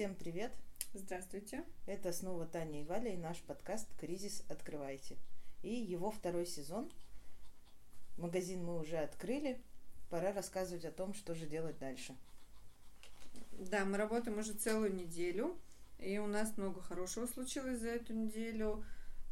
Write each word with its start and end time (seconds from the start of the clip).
Всем 0.00 0.14
привет! 0.14 0.50
Здравствуйте! 0.94 1.62
Это 1.84 2.10
снова 2.14 2.46
Таня 2.46 2.80
и 2.80 2.84
Валя 2.84 3.12
и 3.12 3.18
наш 3.18 3.36
подкаст 3.42 3.86
«Кризис. 3.98 4.42
Открывайте». 4.48 5.18
И 5.62 5.74
его 5.74 6.10
второй 6.10 6.46
сезон. 6.46 6.90
Магазин 8.16 8.64
мы 8.64 8.80
уже 8.80 8.96
открыли. 8.96 9.60
Пора 10.08 10.32
рассказывать 10.32 10.86
о 10.86 10.90
том, 10.90 11.12
что 11.12 11.34
же 11.34 11.46
делать 11.46 11.78
дальше. 11.78 12.16
Да, 13.52 13.84
мы 13.84 13.98
работаем 13.98 14.38
уже 14.38 14.54
целую 14.54 14.94
неделю. 14.94 15.54
И 15.98 16.16
у 16.16 16.26
нас 16.26 16.56
много 16.56 16.80
хорошего 16.80 17.26
случилось 17.26 17.80
за 17.80 17.90
эту 17.90 18.14
неделю. 18.14 18.82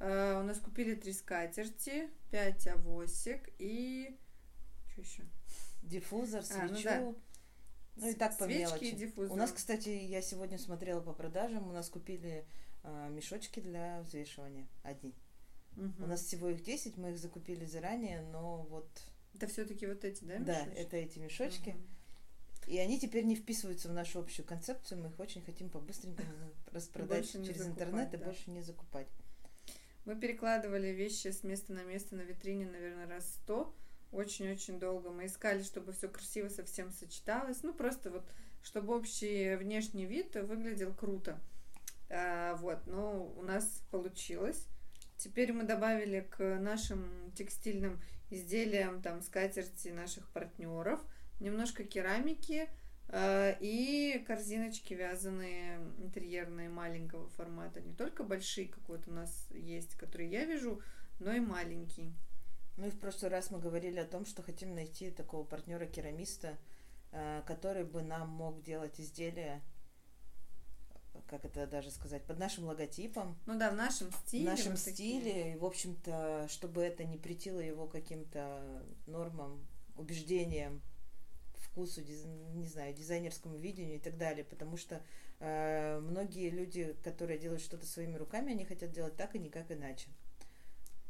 Uh, 0.00 0.42
у 0.42 0.44
нас 0.44 0.58
купили 0.58 0.94
три 0.94 1.14
скатерти, 1.14 2.10
пять 2.30 2.66
авосик 2.66 3.48
и... 3.58 4.18
Что 4.92 5.00
еще? 5.00 5.22
Диффузор, 5.82 6.42
свечу. 6.42 6.88
А, 6.90 7.00
ну, 7.00 7.12
да. 7.14 7.14
Ну 8.00 8.10
и 8.10 8.14
так 8.14 8.36
по 8.38 8.44
Свечки 8.44 8.84
мелочи. 8.84 9.12
И. 9.16 9.20
У 9.20 9.36
нас, 9.36 9.52
кстати, 9.52 9.88
я 9.88 10.22
сегодня 10.22 10.58
смотрела 10.58 11.00
по 11.00 11.12
продажам, 11.12 11.68
у 11.68 11.72
нас 11.72 11.88
купили 11.88 12.46
uh, 12.82 13.10
мешочки 13.10 13.60
для 13.60 14.02
взвешивания. 14.02 14.66
Одни. 14.82 15.14
Угу. 15.77 16.04
У 16.04 16.06
нас 16.06 16.23
всего 16.23 16.48
их 16.48 16.62
10, 16.62 16.96
мы 16.96 17.12
их 17.12 17.18
закупили 17.18 17.64
заранее, 17.64 18.23
но 18.23 18.66
вот... 18.70 18.88
Это 19.34 19.46
все-таки 19.46 19.87
вот 19.87 20.04
эти, 20.04 20.24
да, 20.24 20.38
мешочки? 20.38 20.46
Да, 20.46 20.80
это 20.80 20.96
эти 20.96 21.18
мешочки. 21.18 21.70
Угу. 21.70 21.78
И 22.68 22.78
они 22.78 23.00
теперь 23.00 23.24
не 23.24 23.34
вписываются 23.34 23.88
в 23.88 23.92
нашу 23.92 24.20
общую 24.20 24.45
концепцию. 24.45 25.01
Мы 25.01 25.09
их 25.09 25.18
очень 25.18 25.42
хотим 25.42 25.70
по-быстренькому 25.70 26.28
распродать 26.73 27.30
через 27.30 27.66
интернет 27.66 28.12
и 28.12 28.16
больше 28.18 28.51
не 28.51 28.62
закупать. 28.62 29.09
Мы 30.04 30.16
перекладывали 30.16 30.88
вещи 30.88 31.28
с 31.28 31.45
места 31.45 31.73
на 31.73 31.84
место 31.84 32.16
на 32.16 32.23
витрине, 32.23 32.66
наверное, 32.66 33.06
раз 33.06 33.26
сто. 33.34 33.74
Очень-очень 34.12 34.78
долго. 34.78 35.10
Мы 35.10 35.26
искали, 35.26 35.62
чтобы 35.62 35.92
все 35.92 36.08
красиво 36.08 36.48
совсем 36.48 36.90
сочеталось. 36.90 37.62
Ну, 37.62 37.74
просто 37.74 38.10
вот, 38.10 38.24
чтобы 38.62 38.96
общий 38.96 39.56
внешний 39.56 40.06
вид 40.06 40.34
выглядел 40.34 40.94
круто. 40.94 41.38
А, 42.10 42.56
вот, 42.56 42.86
но 42.86 43.26
у 43.36 43.42
нас 43.42 43.82
получилось. 43.90 44.66
Теперь 45.16 45.52
мы 45.52 45.65
добавили 45.65 46.26
к 46.30 46.59
нашим 46.59 47.32
текстильным 47.34 48.00
изделиям 48.30 49.02
там 49.02 49.20
скатерти 49.23 49.88
наших 49.88 50.28
партнеров– 50.30 51.00
немножко 51.40 51.84
керамики 51.84 52.68
э, 53.09 53.56
и 53.60 54.24
корзиночки 54.26 54.95
вязаные 54.95 55.78
интерьерные 55.98 56.68
маленького 56.68 57.28
формата. 57.30 57.80
Не 57.80 57.95
только 57.95 58.24
большие, 58.24 58.68
как 58.68 58.88
вот 58.88 59.06
у 59.06 59.12
нас 59.12 59.48
есть, 59.50 59.96
которые 59.96 60.30
я 60.30 60.45
вижу, 60.45 60.82
но 61.20 61.32
и 61.32 61.40
маленькие. 61.40 62.12
Ну 62.79 62.87
и 62.87 62.90
в 62.90 62.98
прошлый 62.98 63.30
раз 63.30 63.51
мы 63.51 63.59
говорили 63.59 63.98
о 63.98 64.06
том, 64.06 64.25
что 64.25 64.43
хотим 64.43 64.75
найти 64.75 65.10
такого 65.10 65.44
партнера-керамиста, 65.44 66.56
э, 67.12 67.43
который 67.47 67.84
бы 67.84 68.03
нам 68.03 68.28
мог 68.31 68.62
делать 68.62 69.00
изделия 69.00 69.62
как 71.26 71.44
это 71.44 71.66
даже 71.66 71.91
сказать, 71.91 72.22
под 72.25 72.38
нашим 72.38 72.65
логотипом. 72.65 73.37
Ну 73.44 73.59
да, 73.59 73.71
в 73.71 73.75
нашем 73.75 74.10
стиле. 74.12 74.44
В 74.44 74.50
нашем 74.50 74.71
вот 74.72 74.81
стиле. 74.81 75.32
Такие. 75.32 75.54
И, 75.54 75.59
в 75.59 75.65
общем-то, 75.65 76.47
чтобы 76.49 76.82
это 76.82 77.04
не 77.04 77.19
претило 77.19 77.60
его 77.60 77.87
каким-то 77.87 78.82
нормам, 79.06 79.66
убеждениям 79.97 80.81
вкусу, 81.56 82.03
не 82.54 82.66
знаю, 82.66 82.94
дизайнерскому 82.94 83.56
видению 83.56 83.97
и 83.97 84.00
так 84.00 84.16
далее, 84.16 84.44
потому 84.44 84.76
что 84.76 85.03
э, 85.41 85.99
многие 86.00 86.50
люди, 86.50 86.97
которые 87.04 87.38
делают 87.38 87.62
что-то 87.62 87.87
своими 87.87 88.16
руками, 88.16 88.53
они 88.53 88.65
хотят 88.65 88.93
делать 88.93 89.16
так 89.16 89.34
и 89.34 89.38
никак 89.38 89.71
иначе. 89.71 90.09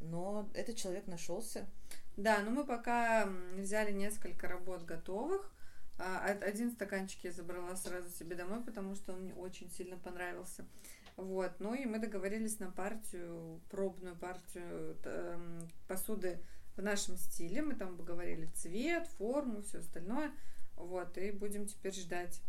Но 0.01 0.49
этот 0.55 0.77
человек 0.77 1.07
нашелся. 1.07 1.67
Да, 2.17 2.41
ну 2.45 2.51
мы 2.51 2.65
пока 2.65 3.29
взяли 3.55 3.93
несколько 3.93 4.49
работ 4.49 4.85
готовых. 4.85 5.53
А, 5.99 6.25
один 6.27 6.71
стаканчик 6.71 7.25
я 7.25 7.33
забрала 7.33 7.75
сразу 7.77 8.09
себе 8.11 8.37
домой, 8.37 8.63
потому 8.63 8.95
что 8.95 9.13
он 9.13 9.23
мне 9.23 9.35
очень 9.35 9.71
сильно 9.71 9.97
понравился. 9.97 10.65
Вот, 11.17 11.51
ну 11.59 11.75
и 11.75 11.85
мы 11.85 11.99
договорились 11.99 12.61
на 12.61 12.71
партию, 12.71 13.61
пробную 13.71 14.15
партию 14.15 14.97
э, 15.03 15.61
посуды 15.89 16.39
в 16.77 16.83
нашем 16.83 17.17
стиле. 17.17 17.61
Мы 17.61 17.75
там 17.75 17.97
поговорили 17.97 18.47
цвет, 18.55 19.09
форму, 19.19 19.63
все 19.63 19.79
остальное. 19.79 20.31
Вот, 20.77 21.19
и 21.19 21.33
будем 21.33 21.67
теперь 21.67 21.93
ждать 21.93 22.41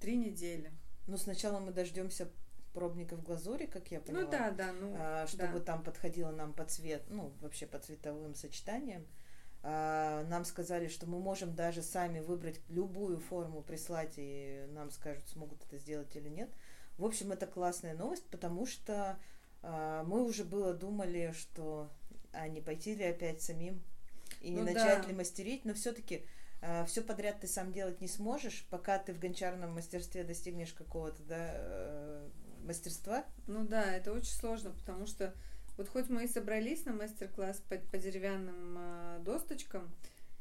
три 0.00 0.16
недели. 0.16 0.72
Ну, 1.06 1.16
сначала 1.16 1.60
мы 1.60 1.70
дождемся 1.70 2.28
пробников 2.72 3.22
глазури, 3.22 3.66
как 3.66 3.90
я 3.90 4.00
поняла. 4.00 4.22
Ну 4.22 4.30
да, 4.30 4.50
да, 4.50 4.72
ну. 4.72 4.94
А, 4.98 5.26
чтобы 5.26 5.58
да. 5.58 5.64
там 5.64 5.82
подходило 5.82 6.30
нам 6.30 6.52
по 6.52 6.64
цвет, 6.64 7.02
ну, 7.08 7.32
вообще 7.40 7.66
по 7.66 7.78
цветовым 7.78 8.34
сочетаниям. 8.34 9.06
А, 9.62 10.24
нам 10.24 10.44
сказали, 10.44 10.88
что 10.88 11.06
мы 11.06 11.20
можем 11.20 11.54
даже 11.54 11.82
сами 11.82 12.20
выбрать 12.20 12.60
любую 12.68 13.18
форму, 13.18 13.62
прислать, 13.62 14.14
и 14.16 14.66
нам 14.70 14.90
скажут, 14.90 15.28
смогут 15.28 15.62
это 15.66 15.76
сделать 15.78 16.14
или 16.16 16.28
нет. 16.28 16.50
В 16.96 17.04
общем, 17.04 17.32
это 17.32 17.46
классная 17.46 17.94
новость, 17.94 18.26
потому 18.30 18.66
что 18.66 19.18
а, 19.62 20.04
мы 20.04 20.22
уже 20.22 20.44
было 20.44 20.72
думали, 20.72 21.32
что 21.36 21.90
а 22.32 22.48
не 22.48 22.60
пойти 22.60 22.94
ли 22.94 23.04
опять 23.04 23.42
самим 23.42 23.82
и 24.40 24.50
не 24.50 24.58
ну, 24.58 24.64
начать 24.64 25.02
да. 25.02 25.08
ли 25.08 25.14
мастерить, 25.14 25.64
но 25.64 25.74
все-таки 25.74 26.24
а, 26.62 26.84
все 26.84 27.02
подряд 27.02 27.40
ты 27.40 27.46
сам 27.46 27.72
делать 27.72 28.00
не 28.00 28.08
сможешь, 28.08 28.66
пока 28.70 28.98
ты 28.98 29.12
в 29.12 29.18
гончарном 29.18 29.74
мастерстве 29.74 30.24
достигнешь 30.24 30.72
какого-то 30.72 31.22
да, 31.22 31.50
э, 31.54 32.28
мастерства. 32.64 33.24
Ну 33.46 33.64
да, 33.64 33.94
это 33.94 34.12
очень 34.12 34.32
сложно, 34.32 34.70
потому 34.70 35.06
что 35.06 35.34
вот 35.76 35.88
хоть 35.88 36.08
мы 36.08 36.24
и 36.24 36.28
собрались 36.28 36.84
на 36.84 36.92
мастер-класс 36.92 37.62
по, 37.68 37.76
по 37.76 37.98
деревянным 37.98 38.76
э, 38.78 39.18
досточкам, 39.24 39.90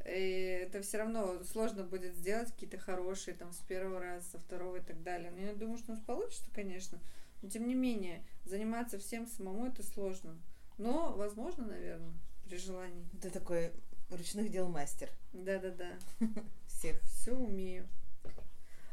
и 0.06 0.64
это 0.64 0.82
все 0.82 0.98
равно 0.98 1.44
сложно 1.44 1.84
будет 1.84 2.16
сделать 2.16 2.52
какие-то 2.52 2.78
хорошие 2.78 3.36
там 3.36 3.52
с 3.52 3.58
первого 3.58 4.00
раза, 4.00 4.30
со 4.32 4.40
второго 4.40 4.78
и 4.78 4.82
так 4.82 5.02
далее. 5.04 5.32
Но 5.32 5.40
я 5.40 5.54
думаю, 5.54 5.78
что 5.78 5.92
у 5.92 5.96
нас 5.96 6.04
получится, 6.04 6.50
конечно. 6.54 7.00
Но 7.42 7.50
тем 7.50 7.68
не 7.68 7.76
менее, 7.76 8.26
заниматься 8.46 8.98
всем 8.98 9.28
самому 9.28 9.68
это 9.68 9.84
сложно. 9.84 10.38
Но 10.78 11.14
возможно, 11.14 11.66
наверное, 11.66 12.14
при 12.46 12.58
желании. 12.58 13.06
Ты 13.22 13.30
такой 13.30 13.72
ручных 14.10 14.50
дел 14.50 14.68
мастер. 14.68 15.10
Да-да-да. 15.34 15.92
Всех. 16.68 17.02
Все 17.04 17.34
умею. 17.34 17.88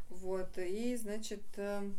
Вот. 0.08 0.58
И, 0.58 0.96
значит, 0.96 1.44
э, 1.56 1.90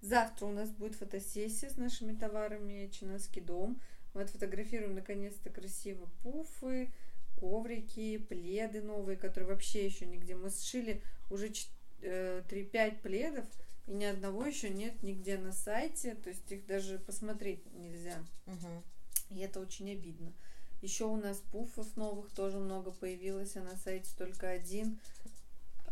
завтра 0.00 0.46
у 0.46 0.52
нас 0.52 0.70
будет 0.70 0.94
фотосессия 0.94 1.70
с 1.70 1.76
нашими 1.76 2.14
товарами 2.14 2.90
Чинаский 2.92 3.42
дом. 3.42 3.80
Мы 4.14 4.22
отфотографируем 4.22 4.94
наконец-то 4.94 5.50
красиво 5.50 6.08
пуфы, 6.22 6.90
коврики, 7.38 8.18
пледы 8.18 8.82
новые, 8.82 9.16
которые 9.16 9.48
вообще 9.48 9.84
еще 9.84 10.06
нигде. 10.06 10.34
Мы 10.34 10.50
сшили 10.50 11.02
уже 11.30 11.48
3-5 11.48 11.68
э, 12.02 12.92
пледов, 13.02 13.46
и 13.86 13.92
ни 13.92 14.04
одного 14.04 14.44
еще 14.44 14.70
нет 14.70 15.02
нигде 15.02 15.38
на 15.38 15.52
сайте. 15.52 16.14
То 16.14 16.30
есть 16.30 16.50
их 16.50 16.66
даже 16.66 16.98
посмотреть 16.98 17.64
нельзя. 17.74 18.24
Угу. 18.46 19.36
И 19.36 19.40
это 19.40 19.60
очень 19.60 19.90
обидно. 19.92 20.32
Еще 20.80 21.06
у 21.06 21.16
нас 21.16 21.38
пуфов 21.52 21.96
новых 21.96 22.30
тоже 22.30 22.58
много 22.58 22.92
появилось, 22.92 23.56
а 23.56 23.62
на 23.62 23.76
сайте 23.76 24.10
только 24.16 24.48
один, 24.48 25.00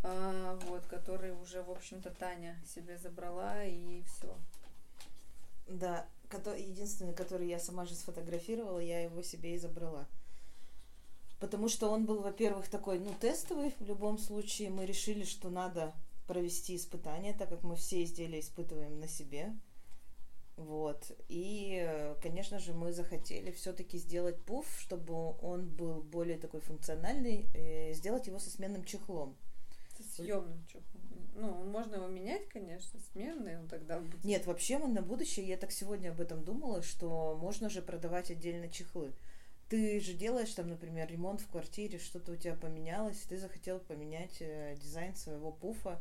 а, 0.03 0.59
вот, 0.67 0.87
который 0.87 1.33
уже, 1.33 1.63
в 1.63 1.71
общем-то, 1.71 2.11
Таня 2.11 2.57
себе 2.75 2.99
забрала 2.99 3.65
и 3.65 4.03
все. 4.03 4.37
Да, 5.67 6.07
единственный, 6.57 7.15
который 7.15 7.49
я 7.49 7.59
сама 7.59 7.87
же 7.87 7.95
сфотографировала, 7.95 8.79
я 8.79 9.03
его 9.03 9.23
себе 9.23 9.55
и 9.55 9.59
забрала. 9.59 10.07
Потому 11.39 11.69
что 11.69 11.91
он 11.91 12.07
был, 12.07 12.23
во-первых, 12.23 12.69
такой, 12.69 12.99
ну, 12.99 13.13
тестовый. 13.21 13.75
В 13.79 13.85
любом 13.85 14.19
случае 14.19 14.71
мы 14.71 14.87
решили, 14.87 15.25
что 15.25 15.51
надо 15.51 15.95
провести 16.27 16.77
испытание, 16.77 17.35
так 17.35 17.49
как 17.49 17.63
мы 17.63 17.77
все 17.77 18.03
изделия 18.03 18.41
испытываем 18.41 18.99
на 18.99 19.07
себе. 19.07 19.53
Вот. 20.57 21.13
И, 21.29 22.17
конечно 22.23 22.59
же, 22.59 22.73
мы 22.73 22.93
захотели 22.93 23.51
все-таки 23.51 23.99
сделать 23.99 24.43
пуф, 24.43 24.67
чтобы 24.81 25.37
он 25.43 25.69
был 25.69 26.03
более 26.03 26.39
такой 26.39 26.61
функциональный, 26.61 27.47
и 27.55 27.93
сделать 27.93 28.27
его 28.27 28.39
со 28.39 28.51
сменным 28.51 28.85
чехлом. 28.85 29.37
Съемным 30.03 30.65
чехлом. 30.67 31.03
Ну, 31.39 31.53
можно 31.65 31.97
его 31.97 32.07
менять, 32.07 32.49
конечно, 32.49 32.99
сменный 33.13 33.59
он 33.59 33.69
тогда 33.69 33.99
будет. 33.99 34.25
Нет, 34.25 34.47
вообще 34.47 34.79
мы 34.79 34.89
на 34.89 35.03
будущее, 35.03 35.47
я 35.47 35.59
так 35.59 35.71
сегодня 35.71 36.11
об 36.11 36.21
этом 36.21 36.43
думала, 36.43 36.83
что 36.83 37.37
можно 37.37 37.69
же 37.69 37.83
продавать 37.83 38.31
отдельно 38.31 38.69
чехлы. 38.69 39.13
Ты 39.69 40.01
же 40.01 40.15
делаешь 40.15 40.55
там, 40.55 40.69
например, 40.69 41.11
ремонт 41.11 41.41
в 41.41 41.49
квартире, 41.49 41.99
что-то 41.99 42.33
у 42.33 42.37
тебя 42.37 42.55
поменялось, 42.55 43.19
ты 43.29 43.37
захотел 43.37 43.81
поменять 43.81 44.37
э, 44.41 44.77
дизайн 44.81 45.15
своего 45.15 45.53
пуфа 45.53 46.01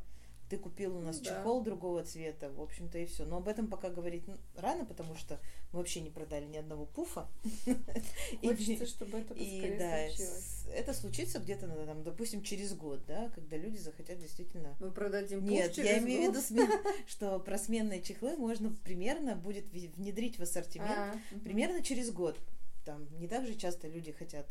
ты 0.50 0.58
купил 0.58 0.96
у 0.98 1.02
нас 1.02 1.20
ну, 1.20 1.26
чехол 1.26 1.60
да. 1.60 1.66
другого 1.66 2.04
цвета, 2.04 2.52
в 2.52 2.62
общем-то 2.62 3.00
и 3.00 3.06
все. 3.06 3.26
Но 3.26 3.38
об 3.38 3.48
этом 3.48 3.68
пока 3.68 3.90
говорить 3.90 4.24
рано, 4.56 4.86
потому 4.86 5.16
что 5.16 5.40
мы 5.72 5.80
вообще 5.80 6.02
не 6.02 6.10
продали 6.10 6.46
ни 6.46 6.58
одного 6.58 6.86
пуфа. 6.86 7.28
Хочется, 8.42 8.86
чтобы 8.86 9.20
это 9.20 9.34
поскорее 9.34 9.78
да, 9.78 10.08
случилось. 10.08 10.66
Это 10.74 10.94
случится 10.94 11.40
где-то, 11.40 11.68
там, 11.86 12.04
допустим, 12.04 12.44
через 12.44 12.74
год, 12.76 13.06
да, 13.08 13.30
когда 13.34 13.58
люди 13.58 13.78
захотят 13.78 14.20
действительно... 14.20 14.76
Мы 14.80 14.92
продадим 14.92 15.42
пуф 15.42 15.50
Нет, 15.50 15.78
я 15.78 16.00
имею 16.00 16.32
в 16.32 16.36
виду, 16.36 16.72
что 17.08 17.40
про 17.40 17.58
сменные 17.58 18.02
чехлы 18.02 18.38
можно 18.38 18.70
примерно 18.84 19.36
будет 19.36 19.66
внедрить 19.72 20.38
в 20.38 20.44
ассортимент 20.44 20.92
а, 20.92 21.16
примерно 21.44 21.82
через 21.82 22.12
год. 22.12 22.40
Там 22.84 23.08
не 23.18 23.28
так 23.28 23.48
же 23.48 23.56
часто 23.56 23.88
люди 23.88 24.12
хотят 24.12 24.48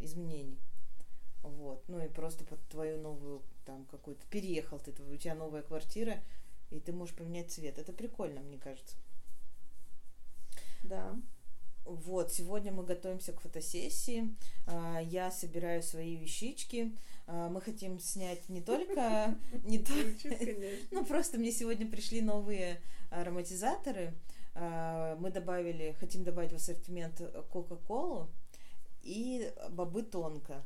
изменений. 0.00 0.58
Вот. 1.44 1.84
Ну 1.88 2.02
и 2.02 2.08
просто 2.08 2.44
под 2.44 2.58
твою 2.68 2.98
новую 2.98 3.42
там 3.66 3.84
какую-то 3.90 4.24
переехал 4.30 4.78
ты, 4.78 4.90
у 4.90 5.16
тебя 5.16 5.34
новая 5.34 5.62
квартира, 5.62 6.22
и 6.70 6.80
ты 6.80 6.92
можешь 6.92 7.14
поменять 7.14 7.52
цвет. 7.52 7.78
Это 7.78 7.92
прикольно, 7.92 8.40
мне 8.40 8.58
кажется. 8.58 8.96
Да. 10.82 11.14
Вот, 11.84 12.32
сегодня 12.32 12.72
мы 12.72 12.82
готовимся 12.82 13.34
к 13.34 13.40
фотосессии. 13.40 14.34
А, 14.66 15.00
я 15.02 15.30
собираю 15.30 15.82
свои 15.82 16.16
вещички. 16.16 16.96
А, 17.26 17.50
мы 17.50 17.60
хотим 17.60 18.00
снять 18.00 18.48
не 18.48 18.62
только... 18.62 19.36
Не 19.64 19.78
только 19.78 20.34
ну, 20.90 21.04
просто 21.04 21.38
мне 21.38 21.52
сегодня 21.52 21.86
пришли 21.86 22.22
новые 22.22 22.80
ароматизаторы. 23.10 24.14
А, 24.54 25.16
мы 25.16 25.30
добавили, 25.30 25.94
хотим 26.00 26.24
добавить 26.24 26.52
в 26.52 26.56
ассортимент 26.56 27.20
Кока-Колу 27.50 28.30
и 29.02 29.52
бобы 29.68 30.02
тонко. 30.02 30.64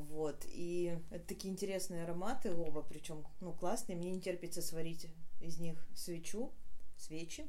Вот. 0.00 0.44
И 0.48 0.98
это 1.10 1.26
такие 1.26 1.52
интересные 1.52 2.04
ароматы 2.04 2.54
оба, 2.54 2.82
причем, 2.82 3.24
ну, 3.40 3.52
классные. 3.52 3.96
Мне 3.96 4.10
не 4.10 4.20
терпится 4.20 4.62
сварить 4.62 5.06
из 5.40 5.58
них 5.58 5.76
свечу, 5.94 6.52
свечи. 6.96 7.48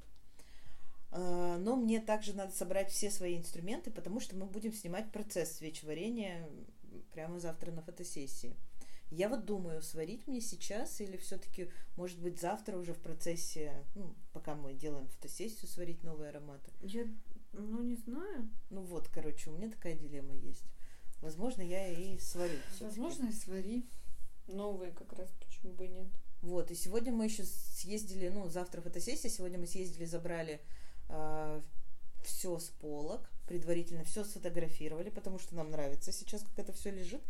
А, 1.12 1.58
но 1.58 1.76
мне 1.76 2.00
также 2.00 2.34
надо 2.34 2.54
собрать 2.54 2.92
все 2.92 3.10
свои 3.10 3.38
инструменты, 3.38 3.92
потому 3.92 4.20
что 4.20 4.36
мы 4.36 4.46
будем 4.46 4.74
снимать 4.74 5.12
процесс 5.12 5.58
свечеварения 5.58 6.50
прямо 7.14 7.40
завтра 7.40 7.72
на 7.72 7.82
фотосессии. 7.82 8.56
Я 9.10 9.30
вот 9.30 9.46
думаю, 9.46 9.82
сварить 9.82 10.28
мне 10.28 10.42
сейчас 10.42 11.00
или 11.00 11.16
все-таки, 11.16 11.72
может 11.96 12.20
быть, 12.20 12.42
завтра 12.42 12.78
уже 12.78 12.94
в 12.94 13.00
процессе, 13.00 13.86
ну, 13.96 14.14
пока 14.34 14.54
мы 14.54 14.74
делаем 14.74 15.08
фотосессию, 15.08 15.70
сварить 15.70 16.04
новые 16.04 16.30
ароматы. 16.30 16.72
Я, 16.82 17.08
ну, 17.54 17.82
не 17.84 17.96
знаю. 17.96 18.50
Ну 18.70 18.82
вот, 18.82 19.08
короче, 19.08 19.50
у 19.50 19.54
меня 19.54 19.70
такая 19.70 19.96
дилемма 19.96 20.36
есть. 20.36 20.66
Возможно, 21.22 21.62
я 21.62 21.88
и 21.88 22.20
сварю. 22.20 22.58
Возможно, 22.80 23.28
и 23.28 23.34
свари. 23.34 23.86
Новые 24.48 24.92
как 24.92 25.14
раз, 25.14 25.30
почему 25.40 25.74
бы 25.74 25.88
нет. 25.88 26.08
Вот, 26.42 26.72
и 26.72 26.76
сегодня 26.76 27.12
мы 27.12 27.26
еще 27.26 27.44
съездили, 27.44 28.30
ну, 28.30 28.48
завтра 28.48 28.82
фотосессия, 28.82 29.30
сегодня 29.30 29.58
мы 29.58 29.66
съездили, 29.66 30.06
забрали 30.06 30.54
э, 30.54 30.60
а, 31.10 31.62
все 32.24 32.60
с 32.60 32.70
полок, 32.70 33.30
предварительно 33.48 34.04
все 34.04 34.24
сфотографировали, 34.24 35.10
потому 35.10 35.40
что 35.40 35.56
нам 35.56 35.72
нравится 35.72 36.12
сейчас, 36.12 36.44
как 36.44 36.60
это 36.60 36.74
все 36.74 36.92
лежит. 36.92 37.22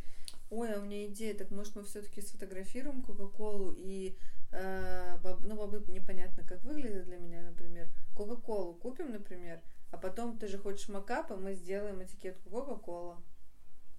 Ой, 0.50 0.74
а 0.74 0.80
у 0.80 0.84
меня 0.84 1.08
идея, 1.08 1.34
так 1.36 1.52
может 1.52 1.76
мы 1.76 1.84
все-таки 1.84 2.22
сфотографируем 2.22 3.02
Кока-Колу 3.02 3.74
и 3.78 4.18
э, 4.52 5.18
боб, 5.24 5.42
ну 5.42 5.56
бобы 5.56 5.84
непонятно 5.92 6.44
как 6.44 6.64
выглядят 6.64 7.06
для 7.06 7.18
меня, 7.18 7.42
например. 7.42 7.88
Кока-Колу 8.16 8.74
купим, 8.76 9.12
например, 9.12 9.62
а 9.92 9.98
потом 9.98 10.38
ты 10.38 10.48
же 10.48 10.58
хочешь 10.58 10.90
макап, 10.90 11.32
и 11.32 11.36
мы 11.36 11.54
сделаем 11.54 12.04
этикетку 12.04 12.50
Кока-Кола. 12.50 13.22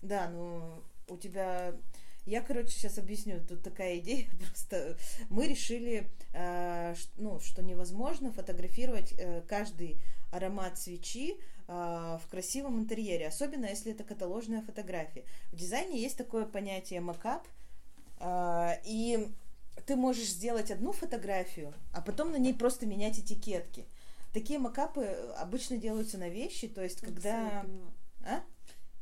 Да, 0.02 0.28
ну 0.28 0.82
у 1.08 1.16
тебя 1.16 1.74
я, 2.28 2.42
короче, 2.42 2.68
сейчас 2.72 2.98
объясню. 2.98 3.40
Тут 3.40 3.62
такая 3.62 3.98
идея 4.00 4.26
просто. 4.38 4.98
Мы 5.30 5.46
решили, 5.46 6.10
э, 6.34 6.94
ну, 7.16 7.40
что 7.40 7.62
невозможно 7.62 8.30
фотографировать 8.32 9.14
э, 9.16 9.40
каждый 9.48 9.98
аромат 10.30 10.78
свечи 10.78 11.40
э, 11.68 11.72
в 11.72 12.22
красивом 12.30 12.78
интерьере, 12.80 13.26
особенно 13.26 13.64
если 13.64 13.92
это 13.92 14.04
каталожная 14.04 14.60
фотография. 14.60 15.24
В 15.52 15.56
дизайне 15.56 15.98
есть 16.02 16.18
такое 16.18 16.44
понятие 16.44 17.00
макап, 17.00 17.48
э, 18.20 18.72
и 18.84 19.28
ты 19.86 19.96
можешь 19.96 20.28
сделать 20.28 20.70
одну 20.70 20.92
фотографию, 20.92 21.72
а 21.94 22.02
потом 22.02 22.32
на 22.32 22.36
ней 22.36 22.52
просто 22.52 22.84
менять 22.84 23.18
этикетки. 23.18 23.86
Такие 24.34 24.58
макапы 24.58 25.06
обычно 25.38 25.78
делаются 25.78 26.18
на 26.18 26.28
вещи, 26.28 26.68
то 26.68 26.82
есть 26.82 27.00
когда... 27.00 27.64
А? 28.22 28.42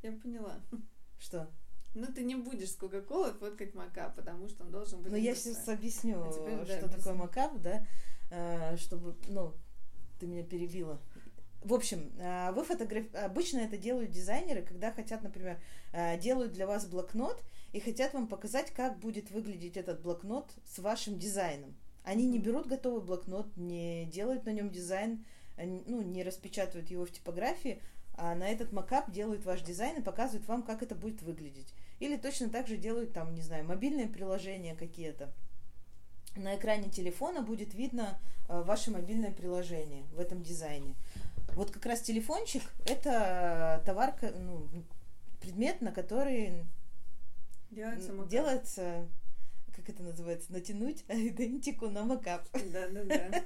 Я 0.06 0.12
поняла. 0.12 0.60
Что? 1.18 1.50
Ну, 1.94 2.06
ты 2.06 2.22
не 2.22 2.36
будешь 2.36 2.70
с 2.70 2.76
Кока-Колой 2.76 3.32
фоткать 3.32 3.74
макап, 3.74 4.14
потому 4.14 4.48
что 4.48 4.62
он 4.62 4.70
должен 4.70 5.02
быть... 5.02 5.10
Ну, 5.10 5.18
я 5.18 5.34
сейчас 5.34 5.66
объясню, 5.68 6.22
а 6.22 6.32
теперь, 6.32 6.64
что 6.66 6.88
да, 6.88 6.96
такое 6.96 7.14
макап, 7.14 7.58
да, 7.60 7.86
э, 8.30 8.76
чтобы, 8.76 9.16
ну, 9.28 9.54
ты 10.20 10.26
меня 10.26 10.44
перебила. 10.44 11.00
В 11.64 11.72
общем, 11.72 12.12
э, 12.18 12.52
вы 12.52 12.64
фотограф... 12.64 13.06
обычно 13.14 13.60
это 13.60 13.78
делают 13.78 14.10
дизайнеры, 14.10 14.62
когда 14.62 14.92
хотят, 14.92 15.22
например, 15.22 15.58
э, 15.92 16.20
делают 16.20 16.52
для 16.52 16.66
вас 16.66 16.86
блокнот 16.86 17.42
и 17.72 17.80
хотят 17.80 18.12
вам 18.12 18.28
показать, 18.28 18.70
как 18.72 18.98
будет 18.98 19.30
выглядеть 19.30 19.78
этот 19.78 20.02
блокнот 20.02 20.52
с 20.66 20.78
вашим 20.78 21.18
дизайном. 21.18 21.74
Они 22.04 22.26
не 22.26 22.38
берут 22.38 22.68
готовый 22.68 23.02
блокнот, 23.02 23.56
не 23.56 24.04
делают 24.04 24.44
на 24.44 24.50
нем 24.50 24.70
дизайн, 24.70 25.24
ну, 25.56 26.02
не 26.02 26.22
распечатывают 26.22 26.90
его 26.90 27.06
в 27.06 27.10
типографии, 27.10 27.80
а 28.16 28.34
на 28.34 28.48
этот 28.48 28.72
макап 28.72 29.10
делают 29.10 29.44
ваш 29.44 29.62
дизайн 29.62 29.98
и 29.98 30.02
показывают 30.02 30.46
вам, 30.48 30.62
как 30.62 30.82
это 30.82 30.94
будет 30.94 31.22
выглядеть. 31.22 31.72
Или 32.00 32.16
точно 32.16 32.48
так 32.48 32.66
же 32.66 32.76
делают 32.76 33.12
там, 33.12 33.34
не 33.34 33.42
знаю, 33.42 33.64
мобильные 33.64 34.08
приложения 34.08 34.74
какие-то. 34.74 35.32
На 36.34 36.56
экране 36.56 36.90
телефона 36.90 37.42
будет 37.42 37.74
видно 37.74 38.18
э, 38.48 38.62
ваше 38.62 38.90
мобильное 38.90 39.32
приложение 39.32 40.04
в 40.12 40.20
этом 40.20 40.42
дизайне. 40.42 40.94
Вот 41.54 41.70
как 41.70 41.86
раз 41.86 42.02
телефончик– 42.02 42.62
это 42.86 43.82
товар, 43.86 44.14
ну, 44.38 44.66
предмет, 45.40 45.80
на 45.80 45.92
который 45.92 46.64
делается, 47.70 48.12
делается 48.26 49.08
как 49.76 49.90
это 49.90 50.02
называется, 50.02 50.52
натянуть 50.52 51.04
айдентику 51.08 51.88
на 51.88 52.04
макап. 52.04 52.48
Да, 52.72 52.88
да, 52.88 53.04
да. 53.04 53.44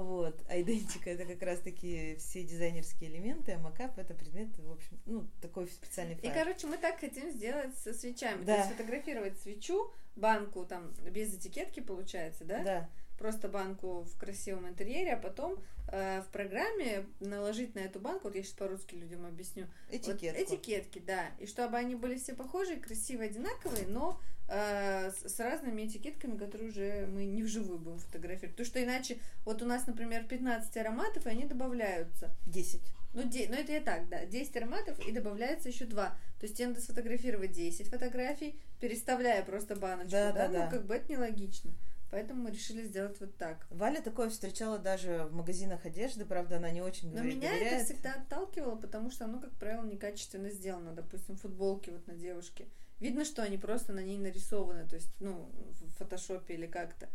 Вот. 0.00 0.44
Айдентика 0.48 1.10
это 1.10 1.24
как 1.24 1.42
раз 1.42 1.60
таки 1.60 2.16
все 2.16 2.44
дизайнерские 2.44 3.10
элементы, 3.10 3.52
а 3.52 3.58
макап 3.58 3.98
это 3.98 4.14
предмет, 4.14 4.56
в 4.58 4.70
общем, 4.70 5.00
ну, 5.06 5.26
такой 5.40 5.66
специальный 5.68 6.14
файл. 6.16 6.30
И, 6.30 6.34
короче, 6.34 6.66
мы 6.66 6.76
так 6.76 7.00
хотим 7.00 7.30
сделать 7.30 7.76
со 7.78 7.94
свечами. 7.94 8.44
Да. 8.44 8.54
То 8.54 8.58
есть 8.60 8.72
фотографировать 8.72 9.38
свечу, 9.40 9.90
банку 10.14 10.64
там 10.66 10.92
без 11.10 11.34
этикетки 11.34 11.80
получается, 11.80 12.44
да? 12.44 12.62
Да 12.62 12.90
просто 13.18 13.48
банку 13.48 14.02
в 14.02 14.16
красивом 14.18 14.68
интерьере, 14.68 15.14
а 15.14 15.16
потом 15.16 15.58
э, 15.88 16.22
в 16.22 16.28
программе 16.28 17.06
наложить 17.20 17.74
на 17.74 17.80
эту 17.80 17.98
банку, 17.98 18.24
вот 18.24 18.36
я 18.36 18.42
сейчас 18.42 18.52
по-русски 18.54 18.94
людям 18.94 19.24
объясню, 19.26 19.68
Этикетку. 19.90 20.38
Вот, 20.38 20.48
этикетки, 20.48 20.98
да, 20.98 21.30
и 21.38 21.46
чтобы 21.46 21.76
они 21.76 21.94
были 21.94 22.16
все 22.16 22.34
похожие, 22.34 22.78
красивые, 22.78 23.30
одинаковые, 23.30 23.86
но 23.86 24.20
с, 24.48 25.22
с 25.24 25.40
разными 25.40 25.86
этикетками, 25.86 26.36
которые 26.36 26.70
уже 26.70 27.06
мы 27.06 27.24
не 27.24 27.42
вживую 27.42 27.78
будем 27.78 27.98
фотографировать. 27.98 28.52
Потому 28.52 28.66
что 28.66 28.84
иначе, 28.84 29.18
вот 29.44 29.62
у 29.62 29.66
нас, 29.66 29.86
например, 29.86 30.24
15 30.24 30.76
ароматов, 30.76 31.26
и 31.26 31.30
они 31.30 31.44
добавляются. 31.44 32.30
10. 32.46 32.80
Ну, 33.14 33.22
де, 33.22 33.46
ну, 33.48 33.54
это 33.54 33.72
я 33.72 33.80
так, 33.80 34.08
да. 34.08 34.24
10 34.26 34.56
ароматов, 34.56 34.98
и 35.00 35.10
добавляется 35.10 35.68
еще 35.68 35.86
2. 35.86 36.06
То 36.06 36.16
есть 36.42 36.56
тебе 36.56 36.68
надо 36.68 36.80
сфотографировать 36.80 37.52
10 37.52 37.88
фотографий, 37.88 38.60
переставляя 38.80 39.42
просто 39.42 39.74
баночку, 39.74 40.12
да? 40.12 40.32
да, 40.32 40.48
да 40.48 40.48
ну, 40.48 40.54
да. 40.54 40.66
как 40.68 40.86
бы 40.86 40.94
это 40.94 41.10
нелогично. 41.10 41.72
Поэтому 42.10 42.44
мы 42.44 42.50
решили 42.50 42.84
сделать 42.84 43.18
вот 43.18 43.36
так. 43.36 43.66
Валя 43.70 44.00
такое 44.00 44.30
встречала 44.30 44.78
даже 44.78 45.26
в 45.30 45.34
магазинах 45.34 45.84
одежды, 45.84 46.24
правда, 46.24 46.58
она 46.58 46.70
не 46.70 46.80
очень 46.80 47.12
Но 47.12 47.22
меня 47.22 47.50
доверяет. 47.50 47.72
это 47.72 47.84
всегда 47.84 48.12
отталкивало, 48.14 48.76
потому 48.76 49.10
что 49.10 49.24
оно, 49.24 49.40
как 49.40 49.52
правило, 49.52 49.84
некачественно 49.84 50.50
сделано. 50.50 50.92
Допустим, 50.92 51.36
футболки 51.36 51.90
вот 51.90 52.06
на 52.06 52.14
девушке. 52.14 52.66
Видно, 53.00 53.24
что 53.24 53.42
они 53.42 53.58
просто 53.58 53.92
на 53.92 54.00
ней 54.00 54.18
нарисованы, 54.18 54.88
то 54.88 54.96
есть, 54.96 55.10
ну, 55.20 55.50
в 55.80 55.98
фотошопе 55.98 56.54
или 56.54 56.66
как-то. 56.66 57.08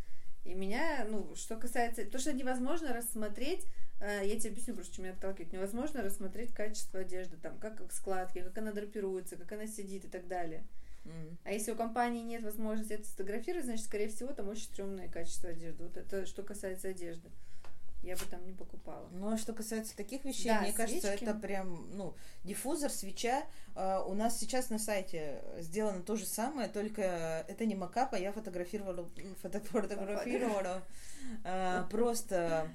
И 0.44 0.54
меня, 0.54 1.06
ну, 1.10 1.36
что 1.36 1.56
касается... 1.56 2.06
То, 2.06 2.20
что 2.20 2.34
невозможно 2.34 2.94
рассмотреть, 2.94 3.66
э, 4.00 4.22
я 4.26 4.40
тебе 4.40 4.52
объясню 4.52 4.74
просто, 4.74 4.94
что 4.94 5.02
меня 5.04 5.14
отталкивает. 5.14 5.54
Невозможно 5.54 6.02
рассмотреть 6.02 6.54
качество 6.54 7.00
одежды, 7.00 7.38
там, 7.38 7.58
как, 7.60 7.78
как 7.78 7.92
складки, 7.92 8.42
как 8.42 8.58
она 8.58 8.72
драпируется, 8.72 9.36
как 9.36 9.52
она 9.52 9.68
сидит 9.68 10.06
и 10.06 10.08
так 10.08 10.28
далее. 10.28 10.64
Mm. 11.06 11.38
А 11.44 11.52
если 11.52 11.72
у 11.72 11.76
компании 11.76 12.24
нет 12.24 12.44
возможности 12.44 12.94
это 12.94 13.06
сфотографировать, 13.06 13.66
значит, 13.66 13.86
скорее 13.86 14.08
всего, 14.08 14.34
там 14.34 14.50
очень 14.50 14.64
стрёмное 14.64 15.10
качество 15.10 15.50
одежды. 15.50 15.84
Вот 15.84 15.98
это 15.98 16.26
что 16.26 16.44
касается 16.44 16.90
одежды. 16.90 17.30
Я 18.02 18.16
бы 18.16 18.26
там 18.26 18.44
не 18.46 18.54
покупала. 18.54 19.08
Ну, 19.12 19.32
а 19.32 19.38
что 19.38 19.54
касается 19.54 19.96
таких 19.96 20.26
вещей, 20.26 20.50
да, 20.50 20.62
мне 20.62 20.72
свечки. 20.72 20.78
кажется, 20.78 21.08
это 21.10 21.34
прям, 21.36 21.88
ну, 21.96 22.16
диффузор, 22.44 22.90
свеча. 22.90 23.44
Uh, 23.76 24.04
у 24.06 24.14
нас 24.16 24.40
сейчас 24.40 24.70
на 24.70 24.80
сайте 24.80 25.44
сделано 25.60 26.02
то 26.02 26.16
же 26.16 26.26
самое, 26.26 26.68
только 26.68 27.02
это 27.48 27.66
не 27.66 27.76
макап, 27.76 28.14
а 28.14 28.20
я 28.20 28.32
фотографировала, 28.32 29.08
фотографировала 29.42 30.82
uh, 31.44 31.88
просто 31.90 32.70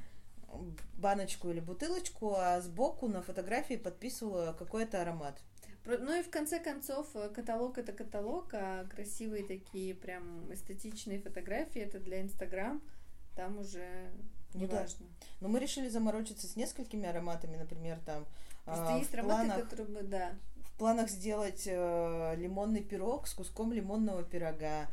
баночку 0.96 1.50
или 1.50 1.60
бутылочку, 1.60 2.34
а 2.36 2.60
сбоку 2.60 3.08
на 3.08 3.22
фотографии 3.22 3.74
подписывала 3.74 4.52
какой-то 4.52 5.02
аромат. 5.02 5.40
Ну 5.84 6.18
и 6.18 6.22
в 6.22 6.30
конце 6.30 6.58
концов, 6.58 7.06
э, 7.14 7.28
каталог 7.28 7.78
это 7.78 7.92
каталог, 7.92 8.52
а 8.54 8.84
красивые 8.86 9.44
такие 9.44 9.94
прям 9.94 10.52
эстетичные 10.52 11.20
фотографии 11.20 11.80
это 11.80 12.00
для 12.00 12.22
Инстаграм. 12.22 12.82
Там 13.36 13.58
уже 13.58 14.10
ну, 14.60 14.66
важно. 14.68 15.06
Да. 15.06 15.26
Но 15.40 15.48
мы 15.48 15.58
решили 15.60 15.88
заморочиться 15.88 16.46
с 16.46 16.56
несколькими 16.56 17.08
ароматами, 17.08 17.56
например, 17.56 17.98
там. 18.04 18.26
Просто 18.64 18.94
а, 18.94 18.98
есть 18.98 19.14
ароматы, 19.14 19.46
планах, 19.46 19.64
которые 19.68 19.88
мы, 19.88 20.02
да. 20.02 20.32
В 20.64 20.78
планах 20.78 21.08
сделать 21.08 21.62
э, 21.66 22.34
лимонный 22.36 22.82
пирог 22.82 23.26
с 23.26 23.34
куском 23.34 23.72
лимонного 23.72 24.22
пирога, 24.22 24.88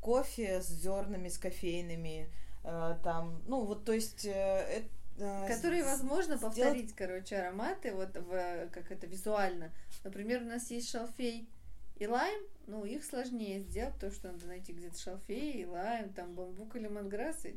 кофе 0.00 0.62
с 0.62 0.68
зернами, 0.68 1.28
с 1.28 1.38
кофейными, 1.38 2.30
э, 2.64 2.96
там, 3.02 3.42
ну 3.46 3.64
вот, 3.64 3.84
то 3.84 3.92
есть 3.92 4.24
э, 4.24 4.84
Которые 5.18 5.82
возможно 5.82 6.36
сделать... 6.36 6.56
повторить, 6.56 6.94
короче, 6.94 7.36
ароматы, 7.36 7.94
вот 7.94 8.14
в, 8.16 8.68
как 8.70 8.92
это 8.92 9.06
визуально. 9.06 9.72
Например, 10.04 10.42
у 10.42 10.46
нас 10.46 10.70
есть 10.70 10.90
шалфей 10.90 11.48
и 11.96 12.06
лайм, 12.06 12.42
ну, 12.66 12.84
их 12.84 13.02
сложнее 13.02 13.60
сделать, 13.60 13.94
потому 13.94 14.12
что 14.12 14.32
надо 14.32 14.46
найти 14.46 14.72
где-то 14.72 14.98
шалфей, 14.98 15.64
лайм, 15.64 16.12
там 16.12 16.34
бамбук 16.34 16.76
и 16.76 16.80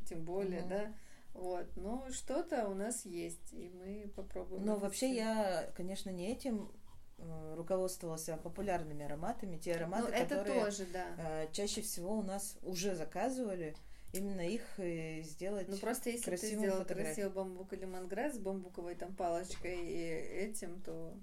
тем 0.07 0.23
более, 0.23 0.61
mm-hmm. 0.61 0.69
да. 0.69 0.93
Вот, 1.33 1.67
но 1.75 2.09
что-то 2.11 2.67
у 2.67 2.73
нас 2.73 3.05
есть, 3.05 3.53
и 3.53 3.69
мы 3.69 4.11
попробуем. 4.15 4.65
Но 4.65 4.75
вообще 4.75 5.13
я, 5.13 5.71
конечно, 5.75 6.09
не 6.09 6.31
этим 6.31 6.71
э, 7.17 7.55
руководствовался 7.55 8.37
популярными 8.37 9.05
ароматами, 9.05 9.57
те 9.57 9.75
ароматы, 9.75 10.03
ну, 10.03 10.09
это 10.09 10.35
которые 10.35 10.65
тоже, 10.65 10.85
да. 10.91 11.05
Э, 11.17 11.47
чаще 11.51 11.81
всего 11.81 12.17
у 12.17 12.23
нас 12.23 12.57
уже 12.61 12.95
заказывали, 12.95 13.75
именно 14.11 14.41
их 14.41 14.63
и 14.79 15.21
сделать 15.23 15.67
Ну 15.69 15.77
просто 15.77 16.09
если 16.09 16.35
ты 16.35 16.55
сделал 16.55 16.83
красивый 16.83 17.31
бамбук 17.31 17.71
или 17.73 17.85
манграсс 17.85 18.35
с 18.35 18.39
бамбуковой 18.39 18.95
там 18.95 19.15
палочкой 19.15 19.85
и 19.85 19.97
этим, 19.97 20.81
то 20.81 21.13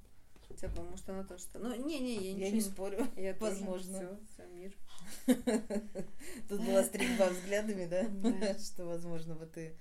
Хотя 0.49 0.69
бы, 0.69 0.83
может, 0.83 1.09
она 1.09 1.25
тоже... 1.25 1.45
Ну, 1.55 1.75
не-не, 1.75 2.15
я, 2.15 2.47
я 2.47 2.51
не 2.53 2.61
спорю. 2.61 3.07
Я 3.17 3.35
Возможно. 3.41 3.99
Все, 3.99 4.19
все, 4.33 4.47
мир. 4.47 4.73
Тут 6.49 6.61
была 6.65 6.85
стрельба 6.85 7.29
взглядами, 7.31 7.87
да? 7.87 8.59
Что, 8.59 8.85
возможно, 8.85 9.35
вот 9.35 9.53
ты 9.53 9.77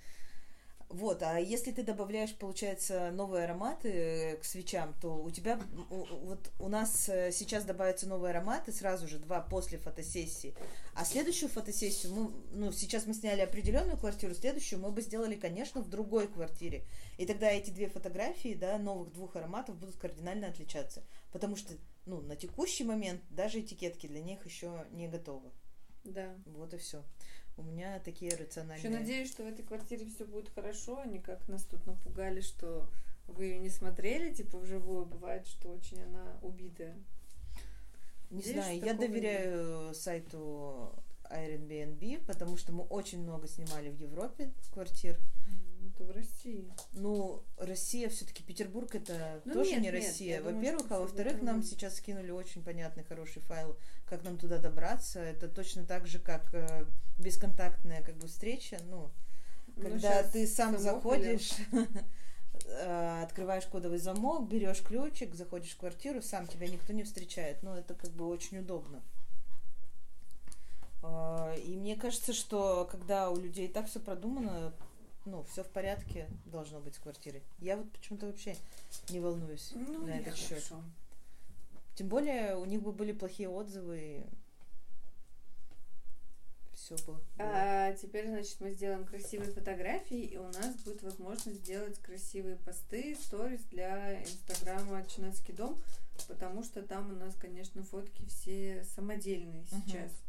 вот, 0.88 1.22
а 1.24 1.38
если 1.38 1.72
ты 1.72 1.82
добавляешь, 1.82 2.34
получается, 2.34 3.10
новые 3.10 3.44
ароматы 3.44 3.88
э, 3.88 4.36
к 4.36 4.44
свечам, 4.44 4.94
то 5.00 5.16
у 5.16 5.30
тебя, 5.30 5.60
вот 5.90 6.50
у 6.60 6.68
нас 6.68 7.08
э, 7.08 7.32
сейчас 7.32 7.64
добавятся 7.64 8.08
новые 8.08 8.30
ароматы, 8.30 8.72
сразу 8.72 9.08
же 9.08 9.18
два 9.18 9.40
после 9.40 9.78
фотосессии, 9.78 10.54
а 10.94 11.04
следующую 11.04 11.48
фотосессию, 11.48 12.14
мы, 12.14 12.30
ну, 12.52 12.72
сейчас 12.72 13.06
мы 13.06 13.14
сняли 13.14 13.40
определенную 13.40 13.98
квартиру, 13.98 14.32
следующую 14.34 14.80
мы 14.80 14.92
бы 14.92 15.02
сделали, 15.02 15.34
конечно, 15.34 15.80
в 15.80 15.88
другой 15.88 16.28
квартире. 16.28 16.84
И 17.18 17.26
тогда 17.26 17.50
эти 17.50 17.70
две 17.70 17.88
фотографии, 17.88 18.54
да, 18.54 18.78
новых 18.78 19.12
двух 19.12 19.34
ароматов 19.34 19.76
будут 19.76 19.96
кардинально 19.96 20.46
отличаться, 20.46 21.02
потому 21.32 21.56
что, 21.56 21.74
ну, 22.04 22.20
на 22.20 22.36
текущий 22.36 22.84
момент 22.84 23.20
даже 23.30 23.60
этикетки 23.60 24.06
для 24.06 24.20
них 24.20 24.46
еще 24.46 24.86
не 24.92 25.08
готовы. 25.08 25.50
Да. 26.04 26.36
Вот 26.46 26.72
и 26.72 26.78
все. 26.78 27.02
У 27.56 27.62
меня 27.62 27.98
такие 28.00 28.34
рациональные... 28.36 28.78
Еще 28.78 28.90
надеюсь, 28.90 29.30
что 29.30 29.42
в 29.42 29.46
этой 29.46 29.64
квартире 29.64 30.06
все 30.06 30.24
будет 30.24 30.50
хорошо, 30.50 31.00
а 31.00 31.06
не 31.06 31.18
как 31.18 31.48
нас 31.48 31.64
тут 31.64 31.86
напугали, 31.86 32.40
что 32.40 32.88
вы 33.26 33.46
ее 33.46 33.58
не 33.58 33.70
смотрели, 33.70 34.32
типа 34.32 34.58
вживую. 34.58 35.06
Бывает, 35.06 35.46
что 35.46 35.70
очень 35.70 36.02
она 36.02 36.38
убитая. 36.42 36.96
Не 38.30 38.38
Надеюсь, 38.38 38.56
знаю, 38.56 38.80
я 38.80 38.94
доверяю 38.94 39.86
нет. 39.86 39.96
сайту 39.96 40.92
Airbnb, 41.30 42.24
потому 42.26 42.56
что 42.56 42.72
мы 42.72 42.84
очень 42.84 43.22
много 43.22 43.48
снимали 43.48 43.90
в 43.90 43.98
Европе 43.98 44.52
квартир. 44.72 45.18
Это 45.96 46.04
в 46.04 46.14
России. 46.14 46.70
Ну, 46.92 47.42
Россия 47.56 48.10
все-таки 48.10 48.42
Петербург 48.42 48.94
это 48.94 49.40
ну, 49.46 49.54
тоже 49.54 49.70
нет, 49.72 49.80
не 49.80 49.90
Россия. 49.90 50.42
Во-первых, 50.42 50.86
а 50.90 51.00
во-вторых, 51.00 51.40
нам 51.40 51.62
сейчас 51.62 51.96
скинули 51.96 52.30
очень 52.30 52.62
понятный, 52.62 53.02
хороший 53.02 53.40
файл, 53.42 53.78
как 54.04 54.22
нам 54.22 54.36
туда 54.36 54.58
добраться. 54.58 55.20
Это 55.20 55.48
точно 55.48 55.86
так 55.86 56.06
же, 56.06 56.18
как 56.18 56.52
э, 56.52 56.84
бесконтактная 57.18 58.02
как 58.02 58.16
бы 58.16 58.26
встреча, 58.26 58.78
ну, 58.90 59.10
ну 59.76 59.82
когда 59.82 60.22
ты 60.22 60.46
сам 60.46 60.78
заходишь, 60.78 61.52
э, 62.66 63.22
открываешь 63.22 63.64
кодовый 63.64 63.98
замок, 63.98 64.48
берешь 64.50 64.82
ключик, 64.82 65.34
заходишь 65.34 65.72
в 65.72 65.78
квартиру, 65.78 66.20
сам 66.20 66.46
тебя 66.46 66.68
никто 66.68 66.92
не 66.92 67.04
встречает. 67.04 67.62
Ну, 67.62 67.72
это 67.72 67.94
как 67.94 68.10
бы 68.10 68.26
очень 68.26 68.58
удобно. 68.58 69.02
А, 71.02 71.54
и 71.54 71.74
мне 71.74 71.96
кажется, 71.96 72.34
что 72.34 72.86
когда 72.90 73.30
у 73.30 73.36
людей 73.36 73.68
так 73.68 73.88
все 73.88 73.98
продумано, 74.00 74.74
ну, 75.26 75.44
все 75.44 75.62
в 75.62 75.68
порядке 75.68 76.28
должно 76.46 76.80
быть 76.80 76.94
с 76.94 76.98
квартирой. 76.98 77.42
Я 77.58 77.76
вот 77.76 77.90
почему-то 77.92 78.26
вообще 78.26 78.56
не 79.10 79.20
волнуюсь 79.20 79.72
ну, 79.74 80.06
на 80.06 80.18
этот 80.18 80.36
счет. 80.36 80.62
Тем 81.94 82.08
более 82.08 82.56
у 82.56 82.64
них 82.64 82.82
бы 82.82 82.92
были 82.92 83.12
плохие 83.12 83.48
отзывы, 83.48 84.24
все 86.74 86.96
было. 87.06 87.20
А, 87.38 87.92
теперь, 87.94 88.28
значит, 88.28 88.56
мы 88.60 88.70
сделаем 88.70 89.04
красивые 89.04 89.50
фотографии, 89.50 90.20
и 90.20 90.36
у 90.36 90.46
нас 90.46 90.76
будет 90.84 91.02
возможность 91.02 91.58
сделать 91.58 91.98
красивые 91.98 92.56
посты, 92.56 93.16
сторис 93.20 93.60
для 93.70 94.22
инстаграма 94.22 95.04
Чинацкий 95.06 95.54
дом, 95.54 95.76
потому 96.28 96.62
что 96.62 96.82
там 96.82 97.10
у 97.10 97.16
нас, 97.16 97.34
конечно, 97.34 97.82
фотки 97.82 98.24
все 98.26 98.84
самодельные 98.94 99.64
сейчас. 99.66 100.10
Uh-huh. 100.12 100.25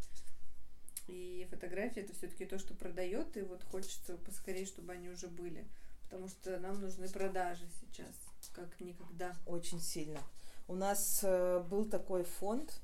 И 1.08 1.48
фотографии 1.50 2.02
это 2.02 2.14
все-таки 2.14 2.46
то, 2.46 2.60
что 2.60 2.74
продает, 2.74 3.38
и 3.38 3.42
вот 3.42 3.64
хочется 3.64 4.18
поскорее, 4.18 4.66
чтобы 4.66 4.94
они 4.94 5.10
уже 5.10 5.28
были. 5.28 5.66
Потому 6.04 6.28
что 6.28 6.60
нам 6.60 6.80
нужны 6.82 7.08
продажи 7.10 7.66
сейчас, 7.82 8.14
как 8.54 8.80
никогда. 8.80 9.36
Очень 9.46 9.80
сильно. 9.80 10.20
У 10.68 10.76
нас 10.76 11.22
э, 11.24 11.64
был 11.70 11.86
такой 11.86 12.24
фонд, 12.24 12.82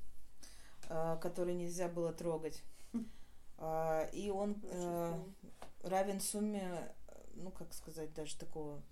э, 0.88 1.18
который 1.20 1.54
нельзя 1.54 1.88
было 1.88 2.12
трогать. 2.12 2.62
А, 3.56 4.08
и 4.12 4.30
он 4.30 4.60
э, 4.64 5.14
равен 5.84 6.20
сумме, 6.20 6.92
ну 7.34 7.52
как 7.52 7.72
сказать, 7.72 8.12
даже 8.12 8.36
такого, 8.36 8.82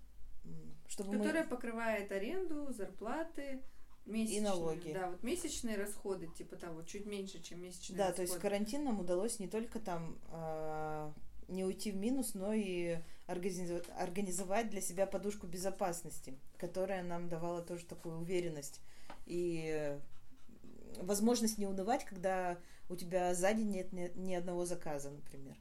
чтобы 0.87 1.17
Которая 1.17 1.43
мы... 1.43 1.49
покрывает 1.49 2.09
аренду, 2.13 2.71
зарплаты, 2.71 3.61
месячные. 4.05 4.37
И 4.37 4.41
налоги. 4.41 4.91
Да, 4.93 5.09
вот 5.09 5.23
месячные 5.23 5.77
расходы, 5.77 6.27
типа 6.27 6.55
того, 6.55 6.81
чуть 6.83 7.05
меньше, 7.05 7.41
чем 7.41 7.61
месячные 7.61 7.97
Да, 7.97 8.07
расходы. 8.07 8.15
то 8.15 8.21
есть 8.33 8.41
карантин 8.41 8.83
нам 8.83 8.99
удалось 8.99 9.39
не 9.39 9.47
только 9.47 9.79
там 9.79 10.17
э, 10.31 11.11
не 11.47 11.63
уйти 11.63 11.91
в 11.91 11.95
минус, 11.95 12.33
но 12.33 12.53
и 12.53 12.97
организовать, 13.27 13.85
организовать 13.97 14.69
для 14.69 14.81
себя 14.81 15.05
подушку 15.05 15.47
безопасности, 15.47 16.37
которая 16.57 17.03
нам 17.03 17.29
давала 17.29 17.61
тоже 17.61 17.85
такую 17.85 18.17
уверенность 18.17 18.81
и 19.25 19.97
возможность 20.97 21.57
не 21.57 21.65
унывать, 21.67 22.05
когда 22.05 22.57
у 22.89 22.95
тебя 22.95 23.33
сзади 23.33 23.61
нет 23.61 23.93
ни, 23.93 24.11
ни 24.15 24.33
одного 24.35 24.65
заказа, 24.65 25.09
например. 25.09 25.55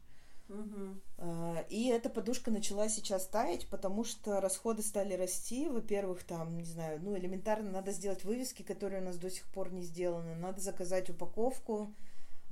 Угу. 0.53 1.65
И 1.71 1.89
эта 1.89 2.11
подушка 2.11 2.51
начала 2.51 2.89
сейчас 2.89 3.27
таять, 3.27 3.67
потому 3.69 4.05
что 4.05 4.41
расходы 4.41 4.83
стали 4.83 5.15
расти. 5.15 5.69
Во-первых, 5.69 6.25
там, 6.25 6.59
не 6.59 6.65
знаю, 6.65 7.01
ну, 7.03 7.17
элементарно 7.17 7.71
надо 7.71 7.93
сделать 7.93 8.25
вывески, 8.25 8.63
которые 8.63 9.01
у 9.01 9.05
нас 9.05 9.17
до 9.17 9.31
сих 9.31 9.45
пор 9.47 9.73
не 9.73 9.83
сделаны. 9.83 10.35
Надо 10.35 10.61
заказать 10.61 11.11
упаковку. 11.11 11.95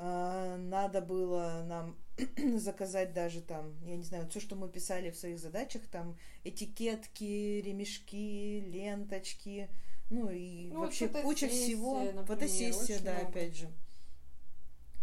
А, 0.02 0.56
надо 0.56 1.02
было 1.02 1.62
нам 1.66 1.94
заказать 2.56 3.12
даже 3.12 3.42
там, 3.42 3.74
я 3.84 3.96
не 3.96 4.02
знаю, 4.02 4.26
все, 4.30 4.40
что 4.40 4.56
мы 4.56 4.70
писали 4.70 5.10
в 5.10 5.16
своих 5.16 5.38
задачах, 5.38 5.82
там 5.88 6.16
этикетки, 6.42 7.60
ремешки, 7.60 8.60
ленточки, 8.60 9.68
ну 10.08 10.30
и 10.30 10.70
ну, 10.72 10.80
вообще 10.80 11.06
куча 11.08 11.48
всего. 11.48 11.98
Например, 11.98 12.24
фотосессия, 12.24 12.98
да, 13.00 13.12
много. 13.12 13.28
опять 13.28 13.56
же. 13.56 13.70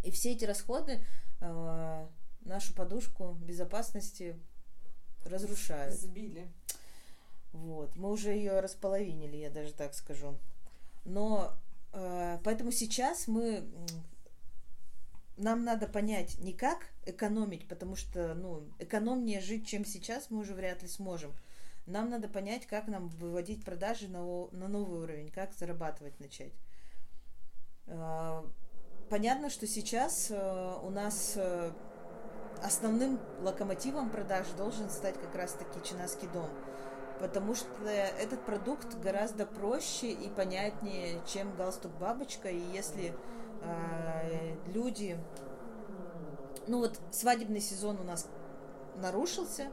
И 0.03 0.09
все 0.09 0.31
эти 0.31 0.45
расходы 0.45 1.05
э, 1.41 2.07
нашу 2.47 2.73
подушку 2.73 3.33
безопасности 3.41 4.35
разрушают. 5.25 5.95
Сбили. 5.95 6.47
Вот. 7.51 7.95
Мы 7.95 8.11
уже 8.11 8.31
ее 8.31 8.59
располовинили, 8.59 9.37
я 9.37 9.49
даже 9.49 9.73
так 9.73 9.93
скажу. 9.93 10.37
Но 11.05 11.53
э, 11.93 12.39
поэтому 12.43 12.71
сейчас 12.71 13.27
мы 13.27 13.63
нам 15.37 15.63
надо 15.63 15.87
понять 15.87 16.39
не 16.39 16.53
как 16.53 16.87
экономить, 17.05 17.67
потому 17.67 17.95
что 17.95 18.33
ну, 18.33 18.67
экономнее 18.79 19.39
жить, 19.39 19.67
чем 19.67 19.85
сейчас, 19.85 20.29
мы 20.29 20.39
уже 20.39 20.53
вряд 20.53 20.81
ли 20.81 20.87
сможем. 20.87 21.33
Нам 21.85 22.09
надо 22.09 22.27
понять, 22.27 22.65
как 22.65 22.87
нам 22.87 23.07
выводить 23.07 23.63
продажи 23.63 24.09
на, 24.09 24.47
на 24.51 24.67
новый 24.67 25.01
уровень, 25.01 25.31
как 25.31 25.53
зарабатывать 25.53 26.19
начать. 26.19 26.53
Э, 27.85 28.43
понятно, 29.09 29.49
что 29.49 29.67
сейчас 29.67 30.27
э, 30.29 30.79
у 30.83 30.89
нас 30.89 31.33
э, 31.35 31.71
основным 32.63 33.19
локомотивом 33.41 34.09
продаж 34.09 34.47
должен 34.57 34.89
стать 34.89 35.19
как 35.19 35.35
раз-таки 35.35 35.79
Чинаский 35.83 36.27
дом. 36.29 36.49
Потому 37.19 37.55
что 37.55 37.67
этот 37.85 38.45
продукт 38.45 38.95
гораздо 38.99 39.45
проще 39.45 40.11
и 40.11 40.29
понятнее, 40.29 41.19
чем 41.25 41.55
галстук 41.55 41.91
бабочка. 41.93 42.49
И 42.49 42.59
если 42.73 43.13
э, 43.61 44.55
люди... 44.67 45.17
Ну 46.67 46.79
вот 46.79 46.99
свадебный 47.11 47.61
сезон 47.61 47.99
у 47.99 48.03
нас 48.03 48.27
нарушился. 48.95 49.69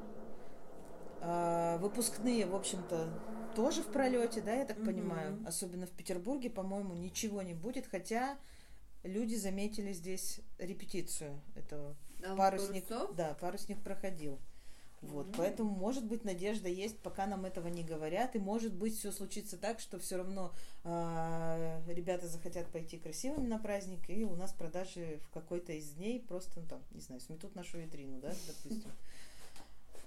Э, 1.20 1.76
выпускные, 1.78 2.46
в 2.46 2.54
общем-то, 2.54 3.08
тоже 3.54 3.82
в 3.82 3.86
пролете, 3.86 4.40
да, 4.40 4.54
я 4.54 4.64
так 4.64 4.78
mm-hmm. 4.78 4.86
понимаю. 4.86 5.44
Особенно 5.46 5.86
в 5.86 5.90
Петербурге, 5.90 6.50
по-моему, 6.50 6.94
ничего 6.94 7.42
не 7.42 7.54
будет. 7.54 7.86
Хотя 7.86 8.38
люди 9.02 9.34
заметили 9.34 9.92
здесь 9.92 10.40
репетицию 10.58 11.40
этого. 11.54 11.94
Да, 12.24 12.36
парусник, 12.36 12.84
да, 13.14 13.34
парусник 13.34 13.82
проходил. 13.82 14.38
Вот, 15.02 15.26
mm-hmm. 15.26 15.34
поэтому, 15.36 15.70
может 15.70 16.06
быть, 16.06 16.24
надежда 16.24 16.68
есть, 16.68 16.98
пока 16.98 17.26
нам 17.26 17.44
этого 17.44 17.68
не 17.68 17.82
говорят, 17.82 18.34
и 18.36 18.38
может 18.38 18.72
быть, 18.72 18.98
все 18.98 19.12
случится 19.12 19.58
так, 19.58 19.78
что 19.80 19.98
все 19.98 20.16
равно 20.16 20.54
э, 20.84 21.82
ребята 21.88 22.26
захотят 22.26 22.66
пойти 22.68 22.98
красивыми 22.98 23.46
на 23.46 23.58
праздник, 23.58 24.08
и 24.08 24.24
у 24.24 24.34
нас 24.34 24.52
продажи 24.54 25.20
в 25.28 25.34
какой-то 25.34 25.72
из 25.72 25.90
дней 25.90 26.20
просто, 26.20 26.60
ну, 26.60 26.66
там, 26.66 26.82
не 26.92 27.02
знаю, 27.02 27.20
сметут 27.20 27.54
нашу 27.54 27.78
витрину, 27.78 28.18
да, 28.20 28.32
допустим. 28.46 28.90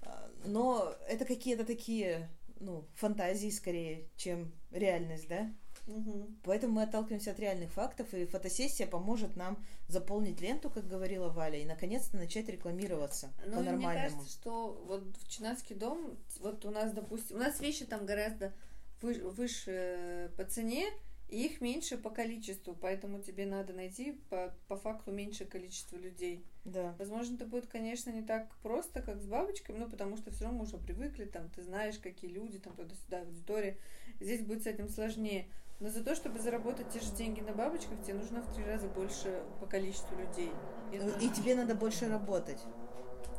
А, 0.02 0.30
но 0.46 0.96
это 1.08 1.26
какие-то 1.26 1.64
такие, 1.64 2.30
ну, 2.60 2.84
фантазии 2.96 3.50
скорее, 3.50 4.08
чем 4.16 4.52
реальность, 4.72 5.28
да? 5.28 5.54
Угу. 5.88 6.28
Поэтому 6.44 6.74
мы 6.74 6.84
отталкиваемся 6.84 7.32
от 7.32 7.40
реальных 7.40 7.72
фактов, 7.72 8.14
и 8.14 8.26
фотосессия 8.26 8.86
поможет 8.88 9.36
нам 9.36 9.58
заполнить 9.88 10.42
ленту, 10.42 10.70
как 10.70 10.88
говорила 10.88 11.30
Валя, 11.30 11.60
и 11.60 11.66
наконец-то 11.66 12.18
начать 12.18 12.50
рекламироваться 12.50 13.32
Ну, 13.46 13.46
и 13.46 13.48
мне 13.48 13.58
по-нормальному. 13.72 14.18
кажется, 14.18 14.30
что 14.30 14.84
вот 14.86 15.04
в 15.18 15.30
Чинатский 15.30 15.76
дом, 15.76 16.18
вот 16.40 16.66
у 16.66 16.72
нас, 16.72 16.92
допустим, 16.92 17.38
у 17.38 17.40
нас 17.40 17.60
вещи 17.62 17.86
там 17.86 18.06
гораздо 18.06 18.54
вы- 19.02 19.30
выше 19.30 20.30
по 20.36 20.44
цене, 20.44 20.86
и 21.30 21.46
их 21.46 21.60
меньше 21.60 21.98
по 21.98 22.10
количеству, 22.10 22.74
поэтому 22.74 23.20
тебе 23.22 23.46
надо 23.46 23.74
найти 23.74 24.14
по, 24.30 24.54
по 24.68 24.78
факту 24.78 25.12
меньшее 25.12 25.48
количество 25.48 25.98
людей. 25.98 26.46
Да. 26.64 26.96
Возможно, 26.98 27.36
это 27.36 27.46
будет, 27.46 27.68
конечно, 27.68 28.12
не 28.12 28.22
так 28.22 28.54
просто, 28.64 29.02
как 29.02 29.22
с 29.22 29.26
бабочками, 29.26 29.78
ну, 29.78 29.90
потому 29.90 30.16
что 30.18 30.32
все 30.32 30.46
равно 30.46 30.60
мы 30.60 30.66
уже 30.66 30.78
привыкли, 30.78 31.26
там, 31.26 31.50
ты 31.50 31.64
знаешь, 31.64 31.98
какие 31.98 32.32
люди, 32.32 32.60
там, 32.60 32.74
туда-сюда, 32.76 33.22
аудитория. 33.22 33.78
Здесь 34.22 34.42
будет 34.42 34.64
с 34.64 34.68
этим 34.68 34.88
сложнее. 34.88 35.48
Но 35.80 35.90
за 35.90 36.04
то, 36.04 36.16
чтобы 36.16 36.40
заработать 36.40 36.90
те 36.90 37.00
же 37.00 37.12
деньги 37.12 37.42
на 37.42 37.54
бабочках, 37.54 38.02
тебе 38.02 38.16
нужно 38.16 38.42
в 38.42 38.54
три 38.54 38.66
раза 38.66 38.88
больше 38.88 39.44
по 39.60 39.68
количеству 39.68 40.18
людей. 40.18 40.52
Ну, 40.92 40.98
Это- 41.10 41.20
И 41.20 41.30
тебе 41.30 41.56
надо 41.56 41.76
больше 41.76 42.08
работать. 42.10 42.60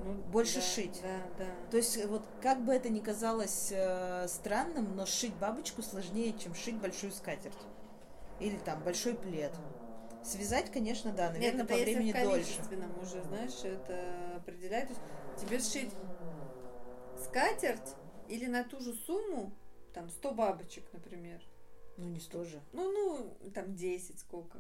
ну, 0.01 0.13
больше 0.15 0.57
да, 0.57 0.61
шить. 0.61 1.01
Да, 1.03 1.45
да. 1.45 1.51
То 1.73 1.77
есть, 1.77 2.05
вот 2.07 2.23
как 2.41 2.65
бы 2.65 2.73
это 2.73 2.89
ни 2.89 3.01
казалось 3.01 3.73
э, 3.73 4.29
странным, 4.29 4.95
но 4.95 5.07
сшить 5.07 5.35
бабочку 5.35 5.83
сложнее, 5.83 6.33
чем 6.39 6.55
шить 6.55 6.77
большую 6.77 7.11
скатерть. 7.11 7.59
Или 8.39 8.57
там 8.59 8.81
большой 8.85 9.15
плед. 9.15 9.53
Связать, 10.23 10.71
конечно, 10.71 11.13
да, 11.13 11.31
наверное, 11.31 11.63
Нет, 11.63 11.69
по 11.69 11.75
времени 11.75 12.13
в 12.13 12.23
дольше. 12.23 12.61
уже, 13.03 13.23
знаешь, 13.25 13.65
это 13.65 14.37
определяет. 14.37 14.89
То 14.89 14.95
есть 14.95 15.03
тебе 15.45 15.59
сшить 15.59 15.93
скатерть 17.21 17.95
или 18.29 18.47
на 18.47 18.63
ту 18.63 18.79
же 18.79 18.95
сумму, 18.95 19.53
там, 19.93 20.09
100 20.09 20.33
бабочек, 20.33 20.85
например. 20.93 21.43
Ну, 21.99 22.09
не 22.09 22.21
сто 22.21 22.45
же. 22.45 22.63
Ну, 22.73 22.93
ну, 22.93 23.51
там 23.51 23.75
10 23.75 24.21
сколько. 24.21 24.59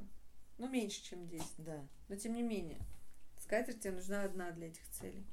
Ну, 0.58 0.68
меньше, 0.68 1.02
чем 1.02 1.26
10. 1.28 1.46
Да. 1.58 1.86
Но 2.08 2.16
тем 2.16 2.34
не 2.34 2.42
менее. 2.42 2.80
Скатерть 3.40 3.80
тебе 3.80 3.92
нужна 3.92 4.24
одна 4.24 4.50
для 4.50 4.66
этих 4.66 4.86
целей. 4.90 5.24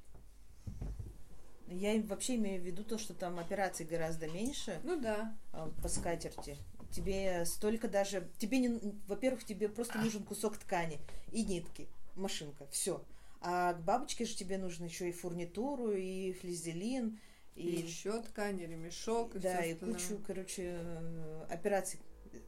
Я 1.67 1.99
вообще 2.03 2.35
имею 2.35 2.61
в 2.61 2.65
виду 2.65 2.83
то, 2.83 2.99
что 2.99 3.15
там 3.15 3.39
операций 3.39 3.87
гораздо 3.87 4.27
меньше 4.27 4.79
Ну 4.83 5.01
да. 5.01 5.35
а, 5.51 5.71
по 5.81 5.89
скатерти. 5.89 6.57
Тебе 6.91 7.43
столько 7.45 7.87
даже... 7.87 8.29
Тебе 8.37 8.59
не... 8.59 8.79
Во-первых, 9.07 9.43
тебе 9.43 9.67
просто 9.67 9.97
нужен 9.97 10.23
кусок 10.23 10.57
ткани 10.57 10.99
и 11.31 11.43
нитки, 11.43 11.89
машинка, 12.15 12.67
все. 12.67 13.03
А 13.41 13.73
к 13.73 13.83
бабочке 13.83 14.25
же 14.25 14.35
тебе 14.35 14.59
нужно 14.59 14.85
еще 14.85 15.09
и 15.09 15.11
фурнитуру, 15.11 15.91
и 15.91 16.33
флизелин, 16.33 17.19
И, 17.55 17.67
и, 17.67 17.81
еще 17.81 18.21
ткань, 18.21 18.59
и 18.59 18.67
ремешок, 18.67 19.35
и 19.35 19.39
да, 19.39 19.63
и 19.63 19.73
остальное. 19.73 19.97
кучу, 19.97 20.19
короче, 20.25 20.77
э, 20.77 21.45
операций 21.49 21.99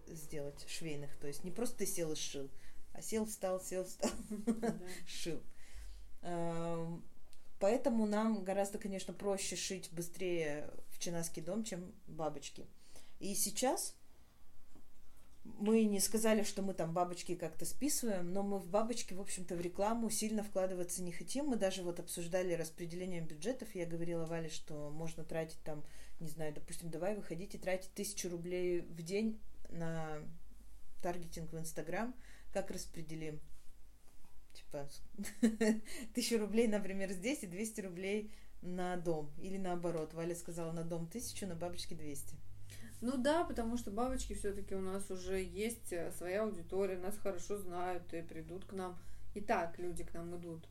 сделать 0.08 0.66
швейных. 0.70 1.16
То 1.18 1.28
есть 1.28 1.44
не 1.44 1.52
просто 1.52 1.78
ты 1.78 1.86
сел 1.86 2.12
и 2.12 2.16
сшил, 2.16 2.50
а 2.94 3.02
сел, 3.02 3.26
встал, 3.26 3.62
сел, 3.62 3.86
встал, 3.86 4.12
Да. 4.30 4.78
шил. 5.08 5.42
Эм, 6.22 7.04
Поэтому 7.60 8.06
нам 8.06 8.44
гораздо, 8.44 8.78
конечно, 8.78 9.14
проще 9.14 9.56
шить 9.56 9.90
быстрее 9.92 10.70
в 10.90 11.00
Чинаский 11.00 11.42
дом, 11.42 11.64
чем 11.64 11.92
бабочки. 12.08 12.68
И 13.20 13.34
сейчас 13.34 13.96
мы 15.60 15.84
не 15.86 16.00
сказали, 16.00 16.44
что 16.44 16.62
мы 16.62 16.74
там 16.74 16.94
бабочки 16.94 17.36
как-то 17.36 17.66
списываем, 17.66 18.32
но 18.32 18.44
мы 18.44 18.60
в 18.60 18.68
бабочки, 18.68 19.14
в 19.14 19.22
общем-то, 19.22 19.56
в 19.56 19.62
рекламу 19.62 20.10
сильно 20.10 20.44
вкладываться 20.44 21.02
не 21.02 21.12
хотим. 21.12 21.46
Мы 21.46 21.56
даже 21.56 21.84
вот 21.84 22.00
обсуждали 22.00 22.54
распределение 22.54 23.22
бюджетов. 23.22 23.74
Я 23.74 23.86
говорила 23.86 24.26
Вале, 24.26 24.50
что 24.50 24.90
можно 24.90 25.24
тратить 25.24 25.62
там, 25.64 25.84
не 26.20 26.30
знаю, 26.30 26.54
допустим, 26.54 26.90
давай 26.90 27.16
выходите 27.16 27.58
тратить 27.58 27.94
тысячу 27.94 28.30
рублей 28.30 28.82
в 28.82 29.02
день 29.02 29.40
на 29.70 30.20
таргетинг 31.02 31.52
в 31.52 31.58
Инстаграм. 31.58 32.14
Как 32.54 32.72
распределим? 32.72 33.40
Типа, 34.54 34.90
тысячу 36.14 36.40
рублей, 36.40 36.68
например, 36.68 37.12
здесь 37.12 37.44
и 37.44 37.48
200 37.48 37.82
рублей 37.82 38.32
на 38.62 38.98
дом. 38.98 39.32
Или 39.40 39.58
наоборот. 39.58 40.14
Валя 40.14 40.36
сказала 40.36 40.72
на 40.72 40.84
дом 40.84 41.08
тысячу, 41.08 41.48
на 41.48 41.56
бабочки 41.56 41.94
200. 41.94 42.47
Ну 43.02 43.18
да, 43.18 43.44
потому 43.44 43.78
что 43.78 43.92
бабочки 43.92 44.34
все-таки 44.34 44.74
у 44.74 44.82
нас 44.82 45.10
уже 45.12 45.42
есть 45.42 45.94
э, 45.94 46.12
своя 46.12 46.44
аудитория, 46.44 46.98
нас 46.98 47.18
хорошо 47.18 47.58
знают 47.58 48.12
и 48.14 48.22
придут 48.22 48.66
к 48.66 48.74
нам. 48.74 48.98
И 49.36 49.42
так 49.42 49.78
люди 49.78 50.04
к 50.04 50.14
нам 50.14 50.36
идут. 50.36 50.68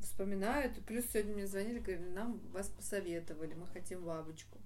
Вспоминают. 0.00 0.84
Плюс 0.84 1.06
сегодня 1.06 1.32
мне 1.32 1.46
звонили, 1.46 1.78
говорили, 1.78 2.10
нам 2.10 2.40
вас 2.52 2.68
посоветовали, 2.68 3.54
мы 3.54 3.66
хотим 3.68 4.04
бабочку. 4.04 4.58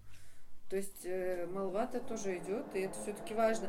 То 0.71 0.77
есть 0.77 1.05
э, 1.05 1.47
молва-то 1.47 1.99
тоже 1.99 2.39
идет, 2.39 2.65
и 2.75 2.81
это 2.81 3.01
все-таки 3.03 3.35
важно. 3.35 3.69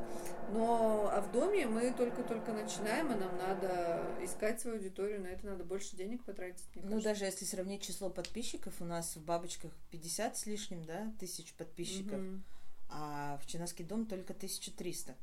Но 0.51 1.10
а 1.12 1.21
в 1.21 1.31
доме 1.31 1.65
мы 1.65 1.91
только-только 1.91 2.53
начинаем, 2.53 3.12
и 3.12 3.15
нам 3.15 3.36
надо 3.38 4.05
искать 4.21 4.62
свою 4.62 4.77
аудиторию, 4.77 5.19
на 5.19 5.27
это 5.27 5.47
надо 5.47 5.63
больше 5.63 5.95
денег 5.95 6.23
потратить. 6.23 6.63
Ну, 6.75 6.81
кажется. 6.81 7.03
даже 7.03 7.25
если 7.25 7.45
сравнить 7.45 7.81
число 7.81 8.12
подписчиков, 8.12 8.75
у 8.81 8.86
нас 8.86 9.15
в 9.15 9.25
бабочках 9.25 9.71
50 9.89 10.38
с 10.38 10.45
лишним, 10.45 10.86
да, 10.86 11.12
тысяч 11.19 11.55
подписчиков, 11.55 12.19
Мгм. 12.19 12.43
А 12.91 13.39
в 13.41 13.47
Чинаский 13.47 13.86
дом 13.86 14.06
только 14.06 14.34
1300. 14.34 15.15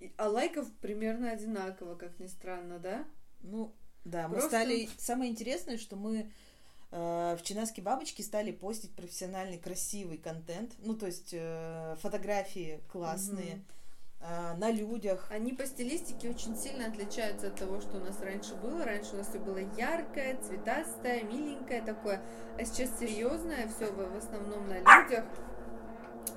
И- 0.00 0.12
А 0.16 0.28
лайков 0.28 0.70
примерно 0.80 1.30
одинаково, 1.30 1.94
как 1.94 2.18
ни 2.18 2.26
странно, 2.26 2.78
да? 2.78 3.04
Ну, 3.40 3.72
да, 4.04 4.28
мы 4.28 4.34
Просто- 4.34 4.50
стали... 4.50 4.88
Самое 4.98 5.30
интересное, 5.30 5.78
что 5.78 5.96
мы 5.96 6.30
э, 6.92 7.36
в 7.38 7.42
Чинаске 7.42 7.82
бабочки 7.82 8.22
стали 8.22 8.52
постить 8.52 8.94
профессиональный, 8.94 9.58
красивый 9.58 10.18
контент. 10.18 10.72
Ну, 10.78 10.94
то 10.94 11.06
есть 11.06 11.30
э, 11.32 11.96
фотографии 12.00 12.80
классные, 12.92 13.56
Мгм. 13.56 13.64
э, 14.20 14.54
на 14.56 14.70
людях. 14.70 15.26
Они 15.30 15.52
по 15.52 15.66
стилистике 15.66 16.30
очень 16.30 16.56
сильно 16.56 16.86
отличаются 16.86 17.48
от 17.48 17.56
того, 17.56 17.80
что 17.80 17.96
у 17.96 18.00
нас 18.00 18.20
раньше 18.20 18.54
было. 18.54 18.84
Раньше 18.84 19.14
у 19.14 19.16
нас 19.16 19.28
все 19.28 19.38
было 19.40 19.58
яркое, 19.76 20.40
цветастое, 20.42 21.22
миленькое 21.24 21.82
такое. 21.82 22.22
А 22.58 22.64
сейчас 22.64 22.98
серьезное, 22.98 23.68
все 23.68 23.90
в 23.92 24.16
основном 24.16 24.68
на 24.68 24.78
людях. 24.78 25.24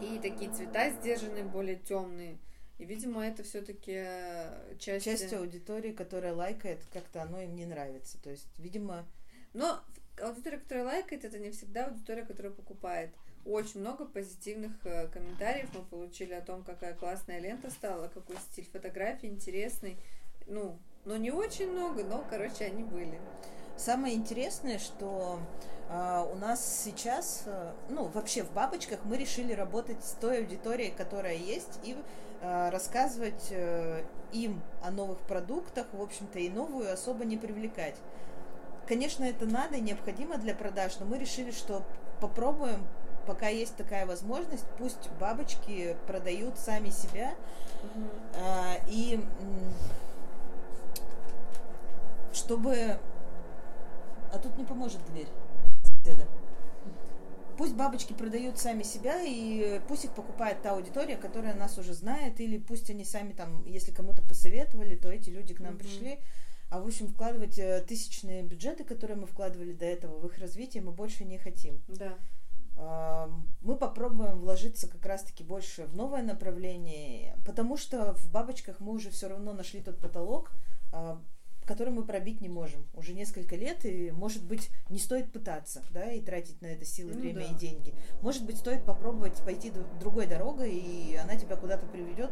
И 0.02 0.20
такие 0.20 0.52
цвета 0.52 0.90
сдержанные, 0.90 1.44
более 1.44 1.76
темные. 1.76 2.38
И, 2.78 2.86
видимо, 2.86 3.26
это 3.26 3.44
все-таки 3.44 4.06
часть... 4.80 5.06
Часть 5.06 5.34
аудитории, 5.34 5.92
которая 5.92 6.34
лайкает, 6.34 6.80
как-то 6.94 7.22
оно 7.22 7.42
им 7.42 7.56
не 7.56 7.66
нравится. 7.66 8.18
То 8.22 8.30
есть, 8.30 8.48
видимо, 8.58 9.06
Но 9.54 9.82
аудитория, 10.22 10.58
которая 10.58 10.86
лайкает, 10.86 11.26
это 11.26 11.40
не 11.40 11.52
всегда 11.52 11.88
аудитория, 11.88 12.24
которая 12.24 12.54
покупает. 12.54 13.12
Очень 13.46 13.82
много 13.82 14.06
позитивных 14.06 14.72
э, 14.86 15.08
комментариев 15.08 15.70
мы 15.74 15.82
получили 15.84 16.34
о 16.34 16.42
том, 16.42 16.64
какая 16.64 16.94
классная 16.94 17.40
лента 17.40 17.70
стала, 17.72 18.08
какой 18.08 18.36
стиль 18.38 18.68
фотографии 18.72 19.28
интересный. 19.28 19.98
Ну, 20.46 20.78
но 21.06 21.18
не 21.18 21.32
очень 21.32 21.72
много, 21.72 22.04
но, 22.04 22.26
короче, 22.30 22.66
они 22.66 22.84
были. 22.84 23.20
Самое 23.80 24.14
интересное, 24.14 24.78
что 24.78 25.40
а, 25.90 26.28
у 26.30 26.36
нас 26.36 26.84
сейчас, 26.84 27.44
а, 27.46 27.74
ну, 27.88 28.10
вообще 28.14 28.44
в 28.44 28.52
бабочках 28.52 29.00
мы 29.06 29.16
решили 29.16 29.54
работать 29.54 30.04
с 30.04 30.12
той 30.20 30.40
аудиторией, 30.40 30.92
которая 30.92 31.36
есть, 31.36 31.80
и 31.84 31.96
а, 32.42 32.72
рассказывать 32.72 33.48
э, 33.52 34.04
им 34.34 34.62
о 34.84 34.92
новых 34.92 35.20
продуктах, 35.20 35.88
в 35.94 36.02
общем-то, 36.02 36.40
и 36.40 36.50
новую 36.50 36.92
особо 36.92 37.24
не 37.24 37.38
привлекать. 37.38 37.96
Конечно, 38.86 39.24
это 39.24 39.46
надо 39.46 39.78
и 39.78 39.82
необходимо 39.82 40.38
для 40.38 40.54
продаж, 40.54 41.00
но 41.00 41.06
мы 41.06 41.18
решили, 41.18 41.52
что 41.52 41.84
попробуем, 42.20 42.86
пока 43.26 43.48
есть 43.48 43.78
такая 43.78 44.06
возможность, 44.06 44.66
пусть 44.78 45.10
бабочки 45.22 45.96
продают 46.06 46.58
сами 46.58 46.90
себя, 46.90 47.34
а, 48.36 48.76
и 48.90 49.22
чтобы... 52.34 53.00
А 54.34 54.40
тут 54.40 54.58
не 54.58 54.66
поможет 54.66 55.04
дверь. 55.12 55.28
соседа. 55.84 56.28
Пусть 57.58 57.76
бабочки 57.76 58.14
продают 58.14 58.58
сами 58.58 58.84
себя, 58.84 59.22
и 59.22 59.82
пусть 59.88 60.06
их 60.06 60.14
покупает 60.14 60.62
та 60.62 60.72
аудитория, 60.72 61.18
которая 61.18 61.54
нас 61.56 61.78
уже 61.78 61.94
знает, 61.94 62.40
или 62.40 62.58
пусть 62.58 62.90
они 62.90 63.04
сами 63.04 63.34
там, 63.34 63.66
если 63.66 63.92
кому-то 63.92 64.22
посоветовали, 64.22 64.96
то 64.96 65.12
эти 65.12 65.30
люди 65.30 65.54
к 65.54 65.60
нам 65.60 65.74
Мгм. 65.74 65.80
пришли. 65.80 66.20
А 66.70 66.80
в 66.80 66.88
общем, 66.88 67.08
вкладывать 67.08 67.58
э, 67.60 67.84
тысячные 67.86 68.44
бюджеты, 68.44 68.84
которые 68.86 69.18
мы 69.18 69.26
вкладывали 69.26 69.74
до 69.74 69.86
этого 69.86 70.20
в 70.20 70.26
их 70.28 70.38
развитие, 70.38 70.84
мы 70.84 70.92
больше 70.92 71.26
не 71.26 71.38
хотим. 71.38 71.82
Да. 71.88 72.14
А, 72.78 73.30
Мы 73.62 73.76
попробуем 73.76 74.40
вложиться 74.40 74.88
как 74.88 75.06
раз-таки 75.06 75.44
больше 75.44 75.86
в 75.88 75.96
новое 75.98 76.22
направление, 76.24 77.36
потому 77.46 77.76
что 77.76 78.14
в 78.14 78.32
бабочках 78.32 78.80
мы 78.80 78.94
уже 78.94 79.10
все 79.10 79.28
равно 79.28 79.52
нашли 79.52 79.82
тот 79.82 80.00
потолок, 80.00 80.52
а, 80.94 81.20
который 81.70 81.94
мы 81.94 82.04
пробить 82.04 82.42
не 82.42 82.50
можем 82.50 82.84
уже 82.96 83.14
несколько 83.14 83.56
лет, 83.56 83.86
и, 83.86 84.10
может 84.10 84.44
быть, 84.44 84.72
не 84.90 84.98
стоит 84.98 85.32
пытаться, 85.32 85.84
да, 85.92 86.12
и 86.12 86.20
тратить 86.20 86.60
на 86.64 86.66
это 86.66 86.84
силы, 86.84 87.14
Ну 87.14 87.20
время 87.20 87.42
да. 87.42 87.52
и 87.52 87.54
деньги. 87.54 87.94
Может 88.24 88.44
быть, 88.44 88.58
стоит 88.58 88.84
попробовать 88.84 89.36
пойти 89.44 89.72
другой 90.00 90.26
дорогой, 90.26 90.72
и 90.72 91.16
она 91.16 91.36
тебя 91.36 91.56
куда-то 91.58 91.86
приведет, 91.86 92.32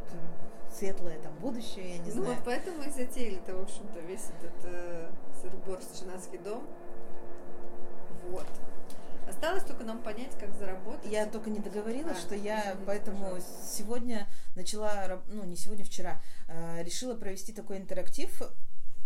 светлое 0.76 1.20
там 1.20 1.36
будущее, 1.38 1.98
я 1.98 1.98
не 2.00 2.06
ну 2.06 2.24
знаю. 2.24 2.34
вот 2.34 2.46
поэтому 2.46 2.82
и 2.82 2.90
затеяли-то, 2.90 3.56
в 3.58 3.62
общем-то, 3.62 4.00
весь 4.00 4.26
этот 4.40 4.66
э, 4.66 5.12
сырбор 5.40 5.84
с 5.84 6.00
Чинаский 6.00 6.40
дом. 6.40 6.64
Вот. 8.30 8.48
Осталось 9.30 9.66
только 9.66 9.84
нам 9.84 10.02
понять, 10.02 10.36
как 10.40 10.52
заработать. 10.56 11.12
Я 11.12 11.28
только 11.28 11.52
не 11.52 11.60
договорила, 11.60 12.10
а, 12.10 12.16
что 12.16 12.34
я 12.34 12.76
поэтому 12.88 13.20
пожалуйста. 13.20 13.68
сегодня 13.68 14.28
начала, 14.56 15.22
ну 15.28 15.44
не 15.44 15.56
сегодня, 15.56 15.86
вчера, 15.86 16.24
э, 16.48 16.82
решила 16.84 17.14
провести 17.14 17.54
такой 17.54 17.78
интерактив, 17.78 18.42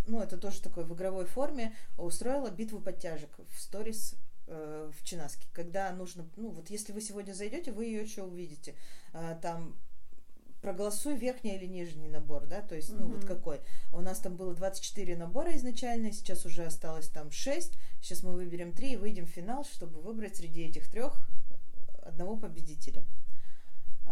ну 0.06 0.20
это 0.20 0.36
тоже 0.36 0.60
такой 0.60 0.84
в 0.84 0.94
игровой 0.94 1.26
форме, 1.26 1.74
устроила 1.96 2.50
битву 2.50 2.80
подтяжек 2.80 3.30
в 3.48 3.60
сторис 3.60 4.14
э, 4.46 4.90
в 4.98 5.04
Чинаске, 5.04 5.48
когда 5.52 5.92
нужно, 5.92 6.28
ну 6.36 6.50
вот 6.50 6.70
если 6.70 6.92
вы 6.92 7.00
сегодня 7.00 7.32
зайдете, 7.32 7.72
вы 7.72 7.86
ее 7.86 8.02
еще 8.02 8.22
увидите. 8.22 8.74
Э, 9.12 9.36
там 9.40 9.76
проголосуй 10.62 11.16
верхний 11.16 11.56
или 11.56 11.66
нижний 11.66 12.08
набор, 12.08 12.46
да, 12.46 12.62
то 12.62 12.74
есть, 12.76 12.92
ну, 12.92 13.04
mm-hmm. 13.04 13.14
вот 13.16 13.24
какой. 13.24 13.60
У 13.92 14.00
нас 14.00 14.20
там 14.20 14.36
было 14.36 14.54
24 14.54 15.16
набора 15.16 15.56
изначально, 15.56 16.12
сейчас 16.12 16.46
уже 16.46 16.64
осталось 16.64 17.08
там 17.08 17.32
6, 17.32 17.72
сейчас 18.00 18.22
мы 18.22 18.32
выберем 18.32 18.72
3 18.72 18.92
и 18.92 18.96
выйдем 18.96 19.26
в 19.26 19.30
финал, 19.30 19.64
чтобы 19.64 20.00
выбрать 20.00 20.36
среди 20.36 20.62
этих 20.62 20.88
трех 20.88 21.28
одного 22.02 22.36
победителя. 22.36 23.04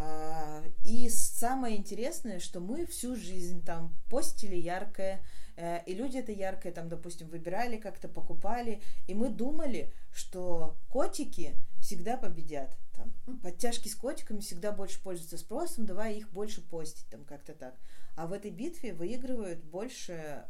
А, 0.03 0.65
и 0.83 1.11
самое 1.11 1.77
интересное, 1.77 2.39
что 2.39 2.61
мы 2.61 2.87
всю 2.87 3.17
жизнь 3.17 3.63
там 3.63 3.95
постили 4.09 4.57
яркое, 4.57 5.23
э, 5.57 5.85
и 5.85 5.95
люди 5.95 6.17
это 6.17 6.33
яркое 6.33 6.73
там, 6.73 6.89
допустим, 6.89 7.29
выбирали 7.29 7.77
как-то, 7.77 8.09
покупали, 8.09 8.81
и 9.07 9.15
мы 9.15 9.29
думали, 9.29 9.93
что 10.11 10.79
котики 10.89 11.55
всегда 11.81 12.17
победят 12.17 12.75
там, 12.95 13.13
подтяжки 13.43 13.89
с 13.89 13.95
котиками 13.95 14.41
всегда 14.41 14.73
больше 14.73 15.03
пользуются 15.03 15.37
спросом, 15.37 15.85
давай 15.85 16.17
их 16.17 16.31
больше 16.31 16.63
постить, 16.63 17.07
там 17.11 17.25
как-то 17.25 17.53
так. 17.53 17.75
А 18.17 18.27
в 18.27 18.33
этой 18.33 18.51
битве 18.51 18.95
выигрывают 18.95 19.63
больше 19.65 20.47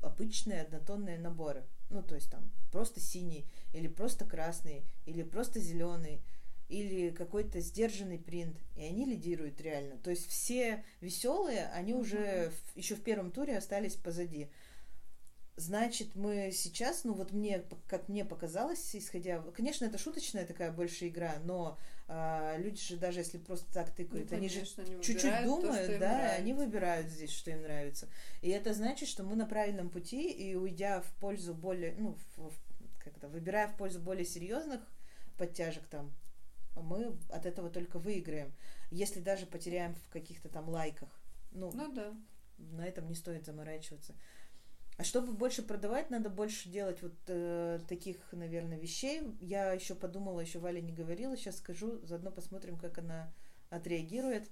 обычные 0.00 0.62
однотонные 0.62 1.18
наборы. 1.18 1.64
Ну, 1.90 2.02
то 2.02 2.14
есть 2.14 2.30
там 2.30 2.50
просто 2.72 3.00
синий, 3.00 3.46
или 3.74 3.86
просто 3.86 4.24
красный, 4.24 4.84
или 5.04 5.22
просто 5.22 5.60
зеленый, 5.60 6.22
или 6.68 7.10
какой-то 7.10 7.60
сдержанный 7.60 8.18
принт. 8.18 8.56
И 8.76 8.82
они 8.82 9.04
лидируют 9.04 9.60
реально. 9.60 9.96
То 9.98 10.10
есть 10.10 10.26
все 10.28 10.84
веселые, 11.00 11.66
они 11.74 11.94
уже 11.94 12.50
в, 12.50 12.76
еще 12.78 12.94
в 12.94 13.02
первом 13.02 13.30
туре 13.30 13.56
остались 13.56 13.94
позади. 13.94 14.48
Значит, 15.56 16.16
мы 16.16 16.50
сейчас, 16.52 17.04
ну 17.04 17.12
вот 17.12 17.30
мне, 17.30 17.62
как 17.86 18.08
мне 18.08 18.24
показалось, 18.24 18.96
исходя, 18.96 19.40
конечно, 19.54 19.84
это 19.84 19.98
шуточная 19.98 20.46
такая 20.46 20.72
больше 20.72 21.06
игра, 21.06 21.36
но 21.44 21.78
а, 22.08 22.56
люди 22.58 22.82
же 22.82 22.96
даже 22.96 23.20
если 23.20 23.38
просто 23.38 23.72
так 23.72 23.94
тыкают, 23.94 24.28
ну, 24.28 24.36
конечно, 24.36 24.82
они 24.82 24.96
же 24.96 25.00
чуть-чуть 25.00 25.44
думают, 25.44 25.86
то, 25.86 25.98
да, 26.00 26.12
нравится. 26.12 26.36
они 26.36 26.52
выбирают 26.54 27.06
здесь, 27.08 27.30
что 27.30 27.52
им 27.52 27.62
нравится. 27.62 28.08
И 28.42 28.50
это 28.50 28.74
значит, 28.74 29.08
что 29.08 29.22
мы 29.22 29.36
на 29.36 29.46
правильном 29.46 29.90
пути, 29.90 30.28
и 30.28 30.56
уйдя 30.56 31.02
в 31.02 31.14
пользу 31.20 31.54
более, 31.54 31.94
ну, 31.98 32.18
в, 32.36 32.52
как-то, 32.98 33.28
выбирая 33.28 33.68
в 33.68 33.76
пользу 33.76 34.00
более 34.00 34.24
серьезных 34.24 34.80
подтяжек 35.38 35.86
там, 35.86 36.12
мы 36.82 37.16
от 37.30 37.46
этого 37.46 37.70
только 37.70 37.98
выиграем. 37.98 38.52
Если 38.90 39.20
даже 39.20 39.46
потеряем 39.46 39.94
в 39.94 40.08
каких-то 40.10 40.48
там 40.48 40.68
лайках. 40.68 41.08
Ну, 41.52 41.70
ну 41.74 41.92
да. 41.92 42.14
На 42.58 42.86
этом 42.86 43.08
не 43.08 43.14
стоит 43.14 43.44
заморачиваться. 43.44 44.14
А 44.96 45.02
чтобы 45.02 45.32
больше 45.32 45.62
продавать, 45.62 46.10
надо 46.10 46.30
больше 46.30 46.68
делать 46.68 47.02
вот 47.02 47.14
э, 47.26 47.80
таких, 47.88 48.16
наверное, 48.32 48.78
вещей. 48.78 49.22
Я 49.40 49.72
еще 49.72 49.96
подумала, 49.96 50.40
еще 50.40 50.60
Валя 50.60 50.80
не 50.80 50.92
говорила, 50.92 51.36
сейчас 51.36 51.58
скажу, 51.58 51.98
заодно 52.04 52.30
посмотрим, 52.30 52.78
как 52.78 52.98
она 52.98 53.32
отреагирует. 53.70 54.48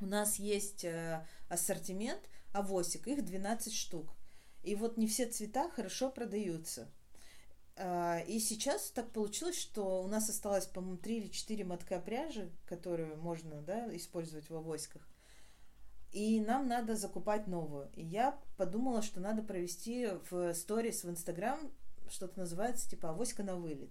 У 0.00 0.06
нас 0.06 0.40
есть 0.40 0.84
э, 0.84 1.24
ассортимент 1.48 2.28
авосик, 2.52 3.06
их 3.06 3.24
12 3.24 3.72
штук. 3.72 4.16
И 4.64 4.74
вот 4.74 4.96
не 4.96 5.06
все 5.06 5.26
цвета 5.26 5.70
хорошо 5.70 6.10
продаются. 6.10 6.90
Э, 7.76 8.24
и 8.26 8.38
сейчас 8.38 8.90
так 8.90 9.10
получилось, 9.12 9.58
что 9.58 10.02
у 10.02 10.06
нас 10.06 10.28
осталось, 10.28 10.66
по-моему, 10.66 10.96
3 10.98 11.16
или 11.16 11.28
4 11.28 11.64
мотка 11.64 12.00
пряжи, 12.00 12.50
которые 12.66 13.16
можно 13.16 13.62
да, 13.62 13.94
использовать 13.96 14.48
в 14.50 14.54
авоськах 14.54 15.02
и 16.14 16.40
нам 16.40 16.68
надо 16.68 16.94
закупать 16.94 17.48
новую. 17.48 17.90
И 17.94 18.04
я 18.04 18.38
подумала, 18.56 19.02
что 19.02 19.18
надо 19.18 19.42
провести 19.42 20.08
в 20.30 20.54
сторис 20.54 21.02
в 21.02 21.10
Инстаграм 21.10 21.58
что-то 22.08 22.38
называется 22.38 22.88
типа 22.88 23.10
авоська 23.10 23.42
на 23.42 23.56
вылет. 23.56 23.90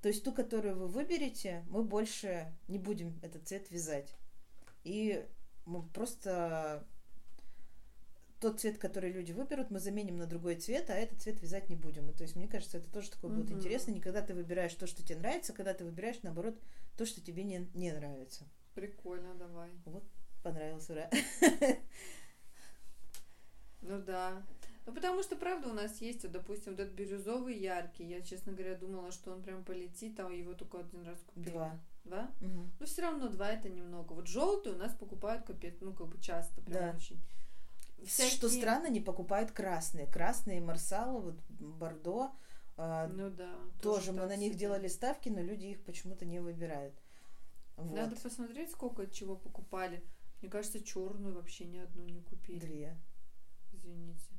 То 0.00 0.08
есть 0.08 0.22
ту, 0.22 0.32
которую 0.32 0.76
вы 0.76 0.86
выберете, 0.86 1.64
мы 1.68 1.82
больше 1.82 2.54
не 2.68 2.78
будем 2.78 3.18
этот 3.22 3.48
цвет 3.48 3.70
вязать. 3.70 4.14
И 4.84 5.26
мы 5.64 5.82
просто 5.82 6.86
тот 8.40 8.60
цвет, 8.60 8.78
который 8.78 9.10
люди 9.10 9.32
выберут, 9.32 9.70
мы 9.70 9.80
заменим 9.80 10.16
на 10.16 10.26
другой 10.26 10.56
цвет, 10.56 10.90
а 10.90 10.94
этот 10.94 11.20
цвет 11.20 11.42
вязать 11.42 11.68
не 11.68 11.76
будем. 11.76 12.08
И, 12.10 12.12
то 12.12 12.22
есть, 12.22 12.36
мне 12.36 12.46
кажется, 12.46 12.78
это 12.78 12.90
тоже 12.90 13.10
такое 13.10 13.30
mm-hmm. 13.30 13.34
будет 13.34 13.50
интересно. 13.50 13.90
Не 13.90 14.00
когда 14.00 14.22
ты 14.22 14.34
выбираешь 14.34 14.74
то, 14.74 14.86
что 14.86 15.02
тебе 15.02 15.18
нравится, 15.18 15.52
когда 15.52 15.74
ты 15.74 15.84
выбираешь, 15.84 16.22
наоборот, 16.22 16.56
то, 16.96 17.04
что 17.04 17.20
тебе 17.20 17.42
не, 17.42 17.68
не 17.74 17.92
нравится. 17.92 18.46
Прикольно, 18.74 19.34
давай. 19.34 19.70
Вот 19.86 20.04
понравился, 20.42 20.92
ура. 20.92 21.10
Ну 23.80 24.02
да. 24.02 24.42
Ну, 24.86 24.94
потому 24.94 25.22
что, 25.22 25.36
правда, 25.36 25.68
у 25.68 25.74
нас 25.74 26.00
есть, 26.00 26.22
вот, 26.22 26.32
допустим, 26.32 26.72
вот 26.72 26.80
этот 26.80 26.94
бирюзовый 26.94 27.58
яркий. 27.58 28.04
Я, 28.04 28.22
честно 28.22 28.52
говоря, 28.52 28.74
думала, 28.74 29.12
что 29.12 29.32
он 29.32 29.42
прям 29.42 29.62
полетит, 29.64 30.18
а 30.18 30.30
его 30.30 30.54
только 30.54 30.78
один 30.78 31.02
раз 31.02 31.18
купили. 31.26 31.50
Два. 31.50 31.78
Два? 32.04 32.30
Угу. 32.40 32.70
Ну, 32.80 32.86
все 32.86 33.02
равно 33.02 33.28
два 33.28 33.50
это 33.50 33.68
немного. 33.68 34.14
Вот 34.14 34.28
желтый 34.28 34.72
у 34.72 34.76
нас 34.76 34.94
покупают 34.94 35.44
капец, 35.44 35.74
ну, 35.80 35.92
как 35.92 36.08
бы 36.08 36.18
часто, 36.20 36.62
прям 36.62 36.92
да. 36.92 36.96
очень. 36.96 37.20
Всякие... 38.04 38.36
Что 38.36 38.48
странно, 38.48 38.88
не 38.88 39.00
покупают 39.00 39.50
красные. 39.50 40.06
Красные 40.06 40.60
марсалы, 40.60 41.20
вот 41.20 41.40
бордо. 41.48 42.32
Э, 42.76 43.08
ну 43.08 43.30
да. 43.30 43.52
Тоже, 43.82 44.06
тоже 44.06 44.12
мы 44.12 44.26
на 44.26 44.36
них 44.36 44.52
себе. 44.52 44.60
делали 44.60 44.88
ставки, 44.88 45.28
но 45.28 45.40
люди 45.40 45.66
их 45.66 45.82
почему-то 45.84 46.24
не 46.24 46.40
выбирают. 46.40 46.94
Вот. 47.76 47.96
Надо 47.96 48.16
посмотреть, 48.16 48.70
сколько 48.70 49.06
чего 49.06 49.36
покупали. 49.36 50.02
Мне 50.40 50.50
кажется, 50.50 50.82
черную 50.82 51.34
вообще 51.34 51.64
ни 51.64 51.78
одну 51.78 52.04
не 52.04 52.22
купили. 52.22 52.58
Две. 52.58 52.96
Извините. 53.72 54.38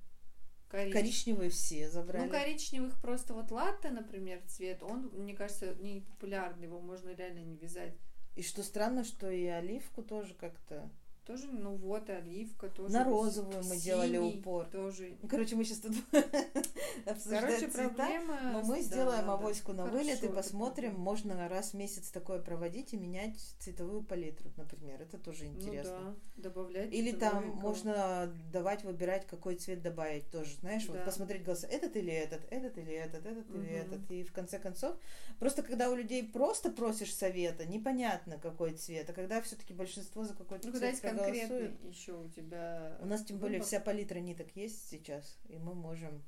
Корич... 0.69 0.93
Коричневые 0.93 1.49
все 1.49 1.89
забрали. 1.89 2.25
Ну, 2.25 2.31
коричневых 2.31 3.01
просто 3.01 3.33
вот 3.33 3.49
латте, 3.51 3.89
например, 3.89 4.41
цвет, 4.47 4.83
он, 4.83 5.09
мне 5.13 5.33
кажется, 5.33 5.73
не 5.75 6.01
популярный, 6.01 6.67
его 6.67 6.79
можно 6.79 7.09
реально 7.09 7.39
не 7.39 7.57
вязать. 7.57 7.95
И 8.35 8.43
что 8.43 8.61
странно, 8.61 9.03
что 9.03 9.29
и 9.29 9.45
оливку 9.45 10.03
тоже 10.03 10.35
как-то 10.35 10.89
тоже, 11.25 11.47
ну 11.47 11.75
вот, 11.75 12.09
и 12.09 12.11
оливка 12.11 12.69
тоже. 12.69 12.93
На 12.93 13.03
розовую 13.03 13.63
мы 13.63 13.77
делали 13.77 14.17
упор. 14.17 14.65
Тоже. 14.65 15.17
Ну, 15.21 15.27
короче, 15.27 15.55
мы 15.55 15.63
сейчас 15.63 15.79
тут 15.79 15.95
обсуждаем 17.05 17.45
Короче, 17.45 17.67
цвета, 17.67 17.89
проблема... 17.89 18.39
но 18.53 18.61
мы 18.63 18.81
сделаем 18.81 19.25
да, 19.25 19.33
авоську 19.33 19.73
да. 19.73 19.83
на 19.83 19.89
Хорошо, 19.89 20.03
вылет 20.03 20.23
и 20.23 20.27
посмотрим. 20.27 20.95
Можно 20.95 21.47
раз 21.47 21.71
в 21.71 21.73
месяц 21.75 22.09
такое 22.09 22.39
проводить 22.39 22.93
и 22.93 22.97
менять 22.97 23.37
цветовую 23.59 24.03
палитру, 24.03 24.51
например. 24.57 25.01
Это 25.01 25.17
тоже 25.17 25.45
ну 25.45 25.51
интересно. 25.51 25.99
Ну 25.99 26.15
да, 26.37 26.49
добавлять. 26.49 26.93
Или 26.93 27.11
там 27.11 27.47
можно 27.49 28.33
давать, 28.51 28.83
выбирать, 28.83 29.27
какой 29.27 29.55
цвет 29.55 29.81
добавить 29.81 30.29
тоже. 30.31 30.55
Знаешь, 30.61 30.85
да. 30.85 30.93
вот 30.93 31.05
посмотреть 31.05 31.43
голоса, 31.43 31.67
этот 31.67 31.95
или 31.95 32.11
этот, 32.11 32.41
этот 32.51 32.77
или 32.77 32.93
этот, 32.93 33.25
этот 33.25 33.49
угу. 33.49 33.59
или 33.59 33.69
этот. 33.69 34.11
И 34.11 34.23
в 34.23 34.31
конце 34.31 34.59
концов, 34.59 34.95
просто 35.39 35.63
когда 35.63 35.89
у 35.89 35.95
людей 35.95 36.23
просто 36.23 36.71
просишь 36.71 37.13
совета, 37.13 37.65
непонятно 37.65 38.37
какой 38.37 38.73
цвет, 38.73 39.09
а 39.09 39.13
когда 39.13 39.41
все-таки 39.41 39.73
большинство 39.73 40.23
за 40.23 40.33
какой-то 40.33 40.67
ну, 40.67 40.77
цвет 40.77 40.97
конкретный 41.23 41.89
еще 41.89 42.13
у 42.13 42.29
тебя. 42.29 42.97
У 43.01 43.05
нас 43.05 43.23
тем 43.23 43.37
выбор. 43.37 43.49
более 43.49 43.61
вся 43.61 43.79
палитра 43.79 44.19
ниток 44.19 44.55
есть 44.55 44.89
сейчас, 44.89 45.37
и 45.47 45.57
мы 45.57 45.73
можем 45.75 46.23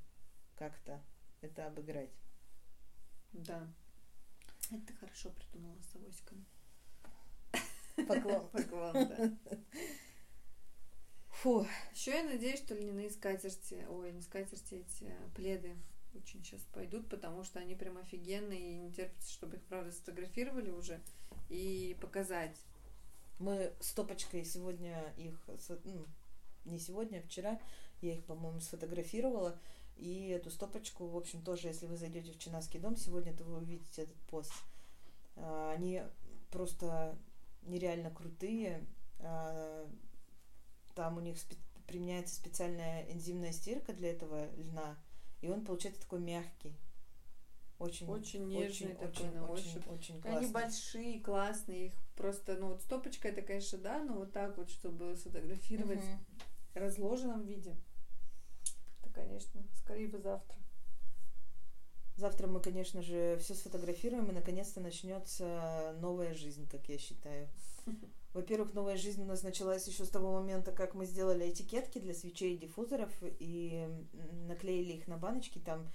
как-то 0.56 1.01
это 1.41 1.67
обыграть. 1.67 2.12
Да. 3.34 3.67
Это 4.71 4.86
ты 4.88 4.93
хорошо 4.93 5.32
придумала 5.32 5.80
с 5.82 5.95
авоськами. 5.95 6.45
Поклон. 8.08 8.49
Поклон, 8.51 8.93
да. 8.93 9.38
Фу. 11.30 11.65
Еще 11.93 12.12
я 12.12 12.23
надеюсь, 12.23 12.60
что 12.60 12.75
льняные 12.75 13.10
скатерти, 13.10 13.86
ой, 13.89 14.12
не 14.12 14.21
скатерти, 14.21 14.75
эти 14.75 15.06
а, 15.06 15.30
пледы 15.36 15.75
очень 16.13 16.43
сейчас 16.43 16.62
пойдут, 16.73 17.10
потому 17.10 17.43
что 17.43 17.60
они 17.60 17.75
прям 17.75 17.97
офигенные 17.97 18.60
и 18.60 18.77
не 18.77 18.91
терпится, 18.91 19.32
чтобы 19.32 19.58
их, 19.58 19.63
правда, 19.63 19.91
сфотографировали 19.91 20.69
уже 20.69 21.01
и 21.49 21.97
показать. 22.01 22.58
Мы 23.41 23.73
стопочкой 23.80 24.45
сегодня 24.45 25.13
их, 25.17 25.36
ну, 25.84 26.06
не 26.63 26.77
сегодня, 26.77 27.17
а 27.17 27.21
вчера, 27.23 27.60
я 28.01 28.13
их, 28.13 28.23
по-моему, 28.25 28.60
сфотографировала. 28.60 29.60
И 29.97 30.27
эту 30.27 30.51
стопочку, 30.51 31.08
в 31.08 31.17
общем, 31.17 31.41
тоже, 31.41 31.67
если 31.67 31.88
вы 31.88 31.97
зайдете 31.97 32.32
в 32.32 32.38
Чинаский 32.38 32.80
дом 32.80 32.95
сегодня, 32.95 33.36
то 33.36 33.43
вы 33.43 33.58
увидите 33.58 34.04
этот 34.04 34.15
пост. 34.30 34.54
А, 35.36 35.71
они 35.75 36.04
просто 36.51 37.17
нереально 37.63 38.12
крутые. 38.12 38.86
А, 39.19 39.89
там 40.93 41.17
у 41.17 41.19
них 41.19 41.38
применяется 41.88 42.36
специальная 42.36 43.12
энзимная 43.12 43.54
стирка 43.54 43.93
для 43.93 44.12
этого 44.12 44.54
льна, 44.56 44.97
и 45.41 45.49
он 45.49 45.65
получается 45.65 46.01
такой 46.01 46.19
мягкий. 46.19 46.75
Очень, 47.81 48.07
очень 48.07 48.47
нежный 48.47 48.89
очень, 48.89 48.95
такой 48.95 49.07
очень, 49.07 49.31
на 49.31 49.47
ощупь. 49.47 49.87
Очень, 49.87 50.19
очень 50.19 50.21
Они 50.23 50.47
большие, 50.51 51.19
классные, 51.19 51.87
их 51.87 51.93
просто, 52.15 52.55
ну 52.57 52.67
вот 52.67 52.81
стопочка 52.83 53.27
это, 53.27 53.41
конечно, 53.41 53.79
да, 53.79 54.03
но 54.03 54.13
вот 54.13 54.31
так 54.31 54.55
вот, 54.57 54.69
чтобы 54.69 55.15
сфотографировать 55.15 55.97
угу. 55.97 56.43
в 56.73 56.75
разложенном 56.75 57.43
виде, 57.43 57.75
это, 59.01 59.09
конечно, 59.11 59.63
скорее 59.73 60.07
бы 60.07 60.19
завтра. 60.19 60.59
Завтра 62.17 62.45
мы, 62.45 62.61
конечно 62.61 63.01
же, 63.01 63.39
все 63.41 63.55
сфотографируем, 63.55 64.29
и 64.29 64.33
наконец-то 64.33 64.79
начнется 64.79 65.95
новая 66.01 66.35
жизнь, 66.35 66.69
как 66.69 66.87
я 66.87 66.99
считаю. 66.99 67.49
Во-первых, 68.33 68.75
новая 68.75 68.95
жизнь 68.95 69.23
у 69.23 69.25
нас 69.25 69.41
началась 69.41 69.87
еще 69.87 70.05
с 70.05 70.09
того 70.09 70.31
момента, 70.33 70.71
как 70.71 70.93
мы 70.93 71.05
сделали 71.07 71.49
этикетки 71.49 71.97
для 71.97 72.13
свечей 72.13 72.53
и 72.53 72.57
диффузоров 72.59 73.11
и 73.39 73.89
наклеили 74.47 74.93
их 74.93 75.07
на 75.07 75.17
баночки. 75.17 75.57
Там 75.57 75.91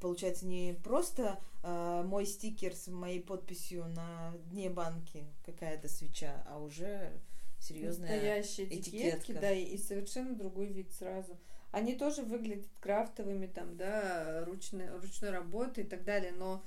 получается 0.00 0.46
не 0.46 0.74
просто 0.82 1.38
э, 1.62 2.02
мой 2.06 2.26
стикер 2.26 2.74
с 2.74 2.88
моей 2.88 3.20
подписью 3.20 3.86
на 3.88 4.32
дне 4.46 4.70
банки 4.70 5.26
какая-то 5.44 5.88
свеча, 5.88 6.42
а 6.48 6.58
уже 6.58 7.12
серьезная 7.58 8.10
Настоящие 8.10 8.66
этикетки, 8.66 9.32
да, 9.32 9.50
и, 9.50 9.64
и 9.64 9.78
совершенно 9.78 10.34
другой 10.34 10.66
вид 10.66 10.92
сразу. 10.92 11.38
Они 11.70 11.94
тоже 11.94 12.22
выглядят 12.22 12.66
крафтовыми, 12.80 13.46
там, 13.46 13.76
да, 13.76 14.44
ручной, 14.44 14.90
ручной 14.98 15.30
работы 15.30 15.82
и 15.82 15.84
так 15.84 16.04
далее, 16.04 16.32
но 16.32 16.62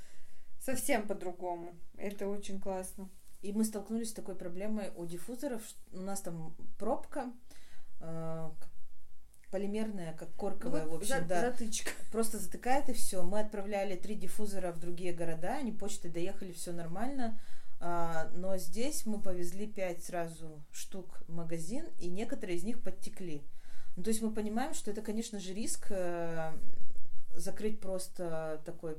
совсем 0.60 1.08
по-другому. 1.08 1.76
Это 1.98 2.28
очень 2.28 2.60
классно. 2.60 3.10
И 3.42 3.52
мы 3.52 3.64
столкнулись 3.66 4.10
с 4.10 4.14
такой 4.14 4.36
проблемой 4.36 4.92
у 4.96 5.06
диффузоров. 5.06 5.62
У 5.92 6.00
нас 6.00 6.22
там 6.22 6.56
пробка 6.80 7.32
э, 8.00 8.50
полимерная, 9.56 10.12
как 10.12 10.36
корковая, 10.36 10.86
вот, 10.86 10.92
в 10.92 10.96
общем, 10.96 11.16
за, 11.16 11.22
да. 11.22 11.42
Затычка. 11.50 11.92
Просто 12.12 12.40
затыкает 12.40 12.90
и 12.90 12.94
все. 12.94 13.24
Мы 13.24 13.40
отправляли 13.40 13.96
три 13.96 14.16
диффузора 14.16 14.74
в 14.74 14.82
другие 14.82 15.14
города, 15.14 15.56
они 15.56 15.72
почтой 15.72 16.12
доехали, 16.12 16.52
все 16.52 16.74
нормально. 16.74 17.40
А, 17.80 18.30
но 18.34 18.58
здесь 18.58 19.06
мы 19.06 19.22
повезли 19.22 19.66
пять 19.66 20.04
сразу 20.04 20.62
штук 20.74 21.22
в 21.30 21.34
магазин, 21.34 21.86
и 22.00 22.10
некоторые 22.10 22.58
из 22.58 22.66
них 22.66 22.84
подтекли. 22.84 23.44
Ну, 23.96 24.04
то 24.04 24.10
есть 24.10 24.22
мы 24.22 24.34
понимаем, 24.34 24.74
что 24.74 24.92
это, 24.92 25.02
конечно 25.02 25.40
же, 25.40 25.54
риск 25.54 25.88
э, 25.90 26.52
закрыть 27.34 27.80
просто 27.80 28.62
такой 28.66 28.98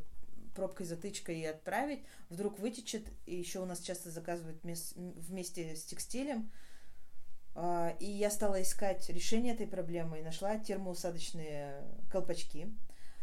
пробкой, 0.54 0.86
затычкой 0.86 1.40
и 1.40 1.44
отправить, 1.44 2.00
вдруг 2.30 2.58
вытечет, 2.58 3.06
и 3.26 3.36
еще 3.36 3.60
у 3.60 3.66
нас 3.66 3.80
часто 3.80 4.10
заказывают 4.10 4.58
вместе 4.62 5.76
с 5.76 5.84
текстилем. 5.84 6.50
А, 7.58 7.96
и 8.00 8.04
я 8.04 8.30
стала 8.30 8.60
искать 8.60 9.08
решение 9.08 9.54
этой 9.54 9.66
проблемы 9.66 10.20
и 10.20 10.22
нашла 10.22 10.58
термоусадочные 10.58 11.82
колпачки. 12.10 12.68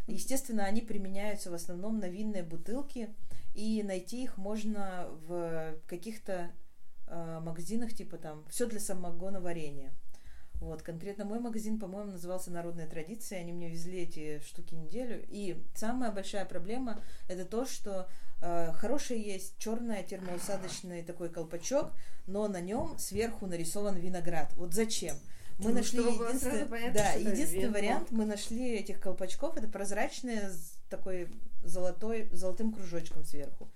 Естественно, 0.07 0.65
они 0.65 0.81
применяются 0.81 1.51
в 1.51 1.53
основном 1.53 1.99
на 1.99 2.09
винные 2.09 2.41
бутылки, 2.41 3.13
и 3.53 3.83
найти 3.83 4.23
их 4.23 4.37
можно 4.37 5.07
в 5.27 5.75
каких-то 5.85 6.49
э, 7.07 7.39
магазинах, 7.41 7.93
типа 7.93 8.17
там 8.17 8.43
все 8.49 8.65
для 8.65 8.79
самогоноварения. 8.79 9.93
Вот, 10.55 10.81
конкретно 10.81 11.25
мой 11.25 11.39
магазин, 11.39 11.77
по-моему, 11.77 12.11
назывался 12.11 12.49
«Народная 12.49 12.87
традиция». 12.87 13.39
Они 13.39 13.51
мне 13.51 13.69
везли 13.69 13.99
эти 13.99 14.39
штуки 14.39 14.73
неделю. 14.73 15.23
И 15.27 15.61
самая 15.75 16.11
большая 16.11 16.45
проблема– 16.45 17.01
это 17.27 17.45
то, 17.45 17.65
что 17.65 18.07
хороший 18.75 19.21
есть 19.21 19.57
черный 19.57 20.03
термоусадочный 20.03 21.03
такой 21.03 21.29
колпачок, 21.29 21.91
но 22.27 22.47
на 22.47 22.61
нем 22.61 22.97
сверху 22.97 23.47
нарисован 23.47 23.95
виноград. 23.95 24.51
Вот 24.55 24.73
зачем? 24.73 25.15
Мы 25.59 25.69
ну, 25.69 25.75
нашли 25.75 25.99
единственный, 25.99 26.65
понятно, 26.65 26.93
да, 26.93 27.11
единственный 27.13 27.69
вариант, 27.69 28.11
мы 28.11 28.25
нашли 28.25 28.73
этих 28.73 28.99
колпачков, 28.99 29.55
это 29.55 29.67
прозрачные 29.67 30.49
с 30.49 30.77
такой 30.89 31.29
золотой, 31.63 32.27
золотым 32.31 32.73
кружочком 32.73 33.23
сверху. 33.23 33.71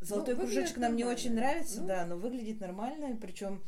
Золотой 0.00 0.34
ну, 0.34 0.42
кружочек 0.42 0.76
нам 0.76 0.96
не 0.96 1.04
очень 1.04 1.34
нравится, 1.34 1.80
ну. 1.80 1.86
да, 1.86 2.04
но 2.04 2.16
выглядит 2.16 2.60
нормально, 2.60 3.16
причем 3.20 3.62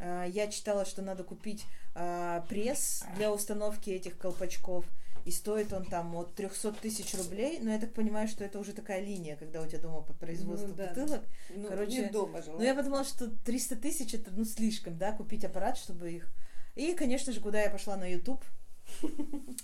а, 0.00 0.24
я 0.24 0.46
читала, 0.48 0.84
что 0.84 1.02
надо 1.02 1.24
купить 1.24 1.66
а, 1.94 2.40
пресс 2.48 3.04
для 3.16 3.32
установки 3.32 3.90
этих 3.90 4.16
колпачков. 4.16 4.86
И 5.24 5.30
стоит 5.30 5.72
он 5.72 5.84
там 5.86 6.14
от 6.16 6.34
300 6.34 6.72
тысяч 6.72 7.14
рублей. 7.14 7.58
Но 7.60 7.70
я 7.70 7.78
так 7.78 7.92
понимаю, 7.94 8.28
что 8.28 8.44
это 8.44 8.58
уже 8.58 8.72
такая 8.72 9.02
линия, 9.02 9.36
когда 9.36 9.62
у 9.62 9.66
тебя 9.66 9.78
дома 9.78 10.02
по 10.02 10.12
производству 10.12 10.68
ну, 10.68 10.74
да. 10.74 10.88
бутылок. 10.88 11.22
Ну, 11.50 11.68
Короче, 11.68 12.10
дома 12.10 12.42
ну 12.46 12.62
я 12.62 12.74
подумала, 12.74 13.04
что 13.04 13.30
300 13.30 13.76
тысяч 13.76 14.14
это 14.14 14.30
ну 14.30 14.44
слишком, 14.44 14.98
да, 14.98 15.12
купить 15.12 15.44
аппарат, 15.44 15.78
чтобы 15.78 16.12
их. 16.12 16.28
И, 16.74 16.92
конечно 16.94 17.32
же, 17.32 17.40
куда 17.40 17.62
я 17.62 17.70
пошла 17.70 17.96
на 17.96 18.10
YouTube 18.10 18.44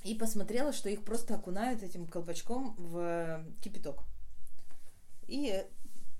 и 0.04 0.14
посмотрела, 0.14 0.72
что 0.72 0.88
их 0.88 1.04
просто 1.04 1.34
окунают 1.34 1.82
этим 1.82 2.06
колпачком 2.06 2.74
в 2.78 3.44
кипяток. 3.60 4.04
И 5.26 5.64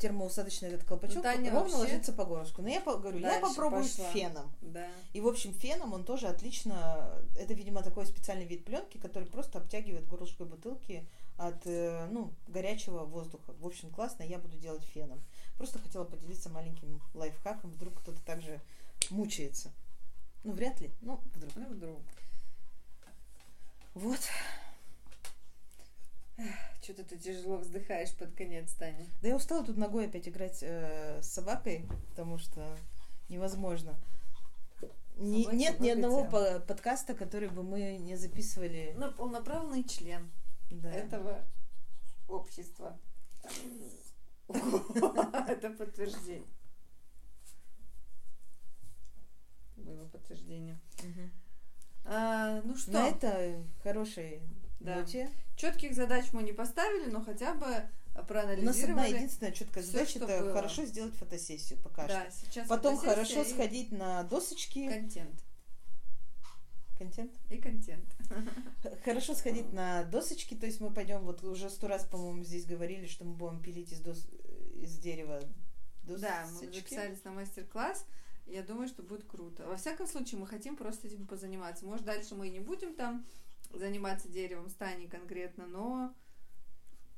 термоусадочный 0.01 0.71
этот 0.71 0.85
колпачок 0.85 1.17
ну, 1.17 1.23
Таня 1.23 1.51
ровно 1.51 1.77
вообще... 1.77 1.77
ложится 1.77 2.13
по 2.13 2.25
горлышку. 2.25 2.63
Но 2.63 2.69
я 2.69 2.81
говорю, 2.81 3.19
я 3.19 3.39
попробую 3.39 3.83
пошла. 3.83 4.11
феном. 4.11 4.53
Да. 4.63 4.89
И, 5.13 5.21
в 5.21 5.29
общем, 5.29 5.53
феном 5.53 5.93
он 5.93 6.05
тоже 6.05 6.27
отлично... 6.27 7.13
Это, 7.39 7.53
видимо, 7.55 7.83
такой 7.83 8.07
специальный 8.07 8.47
вид 8.47 8.65
пленки, 8.65 8.99
который 8.99 9.29
просто 9.29 9.59
обтягивает 9.59 10.09
горлышко 10.09 10.45
бутылки 10.45 11.07
от 11.37 11.67
э, 11.67 12.09
ну, 12.11 12.33
горячего 12.49 13.05
воздуха. 13.05 13.53
В 13.61 13.67
общем, 13.67 13.91
классно, 13.91 14.23
я 14.23 14.39
буду 14.39 14.57
делать 14.57 14.85
феном. 14.85 15.23
Просто 15.57 15.79
хотела 15.79 16.05
поделиться 16.05 16.49
маленьким 16.49 17.03
лайфхаком. 17.15 17.71
Вдруг 17.71 18.01
кто-то 18.01 18.21
также 18.23 18.61
мучается. 19.11 19.71
Ну, 20.45 20.53
вряд 20.53 20.81
ли. 20.81 20.91
Ну, 21.03 21.21
вдруг. 21.35 21.53
Ну, 21.57 21.67
вдруг. 21.69 21.99
Вот. 23.95 24.21
Что-то 26.83 27.05
ты 27.05 27.19
тяжело 27.19 27.59
вздыхаешь 27.59 28.15
под 28.15 28.35
конец, 28.35 28.73
Таня. 28.73 29.07
Да 29.23 29.29
я 29.29 29.37
устала 29.37 29.65
тут 29.65 29.77
ногой 29.77 30.07
опять 30.07 30.29
играть 30.29 30.59
э, 30.63 31.21
с 31.23 31.27
собакой, 31.27 31.87
потому 32.11 32.39
что 32.39 32.77
невозможно. 33.29 33.99
Не, 35.17 35.45
нет 35.47 35.81
ни 35.81 35.91
одного 35.91 36.25
по- 36.25 36.61
подкаста, 36.61 37.15
который 37.15 37.51
бы 37.51 37.63
мы 37.63 37.99
не 37.99 38.17
записывали. 38.17 38.95
Но 38.97 39.13
полноправный 39.13 39.85
член 39.85 40.31
да. 40.71 40.91
этого 40.91 41.45
общества. 42.27 42.99
Это 44.49 45.71
подтверждение. 45.71 46.49
Было 49.77 50.07
подтверждение. 50.07 50.79
А, 52.05 52.63
ну 52.63 52.77
что? 52.77 52.93
На 52.93 53.09
это 53.09 53.63
хороший 53.83 54.43
да. 54.81 55.05
Четких 55.57 55.95
задач 55.95 56.27
мы 56.33 56.43
не 56.43 56.53
поставили, 56.53 57.11
но 57.11 57.23
хотя 57.23 57.55
бы 57.55 57.89
проанализировали. 58.27 58.93
У 58.93 58.97
нас 58.97 59.07
одна 59.07 59.07
единственная 59.07 59.53
четкая 59.53 59.85
задача 59.85 60.19
это 60.19 60.27
было. 60.27 60.53
хорошо 60.53 60.85
сделать 60.85 61.15
фотосессию 61.15 61.79
пока 61.81 62.07
да, 62.07 62.31
что. 62.31 62.47
Сейчас 62.47 62.69
Потом 62.69 62.97
хорошо 62.97 63.45
сходить 63.45 63.93
на 63.93 64.23
досочки. 64.25 64.89
Контент. 64.89 65.43
Контент? 66.99 67.33
И 67.49 67.57
контент. 67.57 68.05
Хорошо 69.05 69.35
сходить 69.35 69.73
на 69.73 70.05
досочки, 70.05 70.55
то 70.55 70.67
есть 70.67 70.83
мы 70.83 70.93
пойдем, 70.93 71.21
вот 71.23 71.43
уже 71.43 71.71
сто 71.71 71.89
раз, 71.89 72.05
по-моему, 72.05 72.45
здесь 72.45 72.67
говорили, 72.67 73.07
что 73.07 73.25
мы 73.25 73.33
будем 73.33 73.63
пилить 73.63 73.91
из, 73.91 74.01
дос... 74.01 74.29
из 74.75 74.99
дерева 74.99 75.41
досочки. 76.03 76.21
Да, 76.21 76.47
мы 76.53 76.67
записались 76.67 77.25
на 77.25 77.33
мастер-класс. 77.33 78.05
Я 78.45 78.63
думаю, 78.63 78.87
что 78.87 79.03
будет 79.03 79.25
круто. 79.25 79.67
Во 79.67 79.77
всяком 79.77 80.07
случае, 80.07 80.41
мы 80.41 80.47
хотим 80.47 80.77
просто 80.77 81.07
этим 81.07 81.27
позаниматься. 81.27 81.87
Может, 81.87 82.05
дальше 82.05 82.35
мы 82.35 82.49
и 82.49 82.51
не 82.51 82.61
будем 82.61 82.95
там 82.95 83.25
заниматься 83.73 84.29
деревом 84.29 84.69
стани 84.69 85.07
конкретно, 85.07 85.67
но 85.67 86.15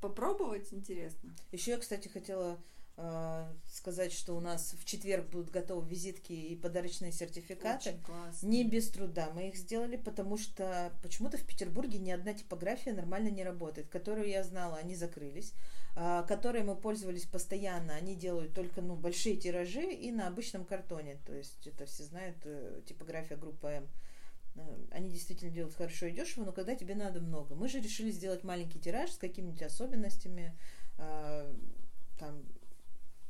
попробовать 0.01 0.73
интересно. 0.73 1.33
Еще 1.51 1.71
я, 1.71 1.77
кстати, 1.77 2.07
хотела 2.07 2.59
э, 2.97 3.53
сказать, 3.65 4.11
что 4.11 4.35
у 4.35 4.39
нас 4.39 4.73
в 4.73 4.85
четверг 4.85 5.29
будут 5.29 5.49
готовы 5.49 5.87
визитки 5.87 6.33
и 6.33 6.55
подарочные 6.55 7.11
сертификаты. 7.11 7.89
Очень 7.89 8.01
классно. 8.01 8.47
Не 8.47 8.63
без 8.63 8.89
труда 8.89 9.31
мы 9.33 9.49
их 9.49 9.55
сделали, 9.55 9.95
потому 9.95 10.37
что 10.37 10.91
почему-то 11.01 11.37
в 11.37 11.45
Петербурге 11.45 11.99
ни 11.99 12.11
одна 12.11 12.33
типография 12.33 12.93
нормально 12.93 13.29
не 13.29 13.43
работает. 13.43 13.89
Которую 13.89 14.27
я 14.27 14.43
знала, 14.43 14.77
они 14.77 14.95
закрылись. 14.95 15.53
Э, 15.95 16.23
которые 16.27 16.63
мы 16.63 16.75
пользовались 16.75 17.25
постоянно, 17.25 17.93
они 17.95 18.15
делают 18.15 18.53
только 18.53 18.81
ну, 18.81 18.95
большие 18.95 19.37
тиражи 19.37 19.93
и 19.93 20.11
на 20.11 20.27
обычном 20.27 20.65
картоне. 20.65 21.17
То 21.25 21.33
есть 21.33 21.67
это 21.67 21.85
все 21.85 22.03
знают, 22.03 22.37
э, 22.45 22.81
типография 22.85 23.37
группа 23.37 23.67
М. 23.67 23.87
Э, 24.55 24.75
они 24.91 25.09
действительно 25.09 25.51
делают 25.51 25.75
хорошо 25.75 26.07
и 26.07 26.11
дешево, 26.11 26.45
но 26.45 26.51
когда 26.51 26.75
тебе 26.75 26.95
надо 26.95 27.19
много. 27.21 27.55
Мы 27.55 27.67
же 27.67 27.79
решили 27.79 28.11
сделать 28.11 28.43
маленький 28.43 28.79
тираж 28.79 29.11
с 29.11 29.17
какими-нибудь 29.17 29.63
особенностями, 29.63 30.57
э, 30.97 31.53
там, 32.19 32.43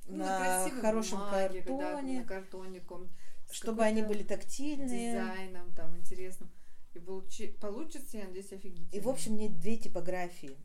ну, 0.08 0.18
на, 0.18 0.68
на 0.68 0.82
хорошем 0.82 1.20
бумаге, 1.20 1.62
картоне, 1.62 2.16
да, 2.16 2.22
на 2.22 2.26
картоне 2.26 2.82
чтобы 3.52 3.84
они 3.84 4.02
были 4.02 4.24
тактильные. 4.24 5.14
Дизайном 5.14 5.74
там 5.74 5.96
интересным. 5.98 6.50
И 6.94 7.00
получи, 7.00 7.48
получится, 7.48 8.18
я 8.18 8.26
надеюсь, 8.26 8.52
офигительно. 8.52 8.90
И, 8.92 9.00
в 9.00 9.10
общем, 9.10 9.36
нет 9.36 9.60
две 9.60 9.78
типографии. 9.78 10.58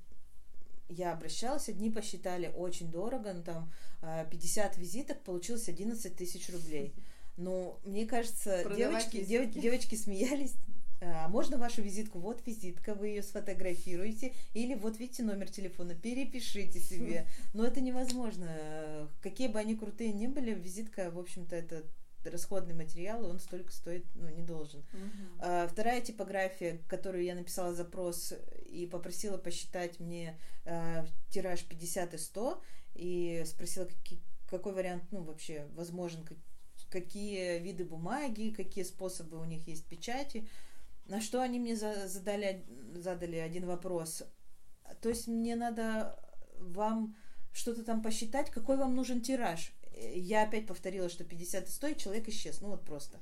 Я 0.89 1.13
обращалась, 1.13 1.69
одни 1.69 1.91
посчитали 1.91 2.53
очень 2.57 2.91
дорого, 2.91 3.33
но 3.35 3.43
там 3.43 3.73
50 4.01 4.77
э, 4.77 4.81
визиток, 4.81 5.23
получилось 5.23 5.69
11 5.69 6.17
тысяч 6.17 6.49
рублей. 6.51 6.95
Ну, 7.39 7.79
мне 7.85 8.05
кажется, 8.05 8.63
девочки, 8.77 9.25
дев, 9.25 9.51
девочки 9.63 9.95
смеялись. 9.95 10.55
А 11.01 11.29
можно 11.29 11.57
вашу 11.59 11.81
визитку? 11.81 12.19
Вот 12.19 12.45
визитка, 12.45 12.95
вы 12.95 13.09
ее 13.09 13.23
сфотографируете. 13.23 14.35
Или 14.53 14.75
вот 14.75 14.99
видите 14.99 15.23
номер 15.23 15.49
телефона, 15.49 15.95
перепишите 15.95 16.81
себе. 16.81 17.27
Но 17.55 17.65
это 17.65 17.81
невозможно. 17.81 19.09
Какие 19.23 19.47
бы 19.47 19.61
они 19.61 19.77
крутые 19.77 20.13
ни 20.13 20.27
были, 20.27 20.53
визитка, 20.55 21.11
в 21.13 21.19
общем-то, 21.19 21.55
это 21.55 21.85
расходный 22.25 22.75
материал, 22.75 23.25
и 23.25 23.31
он 23.31 23.39
столько 23.39 23.71
стоит, 23.73 24.05
ну, 24.17 24.29
не 24.29 24.43
должен. 24.43 24.81
Мгм. 24.93 25.39
А, 25.39 25.69
вторая 25.69 26.01
типография, 26.01 26.81
которую 26.89 27.23
я 27.23 27.37
написала 27.37 27.73
запрос 27.75 28.35
и 28.67 28.87
попросила 28.87 29.39
посчитать 29.39 30.01
мне 30.01 30.37
а, 30.65 31.07
тираж 31.31 31.63
50 31.65 32.15
и 32.15 32.19
100, 32.19 32.63
и 32.97 33.43
спросила, 33.47 33.85
какие- 33.85 34.21
какой 34.51 34.73
вариант, 34.73 35.05
ну, 35.13 35.23
вообще 35.23 35.67
возможен, 35.77 36.25
как- 36.25 36.37
какие 36.91 37.59
виды 37.59 37.85
бумаги, 37.85 38.55
какие 38.57 38.85
способы 38.85 39.39
у 39.39 39.45
них 39.45 39.67
есть 39.69 39.87
печати. 39.87 40.49
На 41.07 41.21
что 41.21 41.43
они 41.43 41.59
мне 41.59 41.77
за- 41.77 42.09
задали, 42.09 42.65
задали 42.95 43.37
один 43.37 43.67
вопрос. 43.67 44.25
То 45.01 45.09
есть 45.09 45.27
мне 45.29 45.57
надо 45.57 46.19
вам 46.59 47.17
что-то 47.53 47.83
там 47.83 48.03
посчитать, 48.03 48.51
какой 48.51 48.77
вам 48.77 48.95
нужен 48.95 49.21
тираж. 49.21 49.73
Я 50.15 50.45
опять 50.45 50.67
повторила, 50.67 51.09
что 51.09 51.25
50 51.25 51.67
и 51.67 51.71
100, 51.71 51.87
и 51.89 51.97
человек 51.97 52.29
исчез. 52.29 52.61
Ну 52.61 52.69
вот 52.69 52.85
просто. 52.85 53.19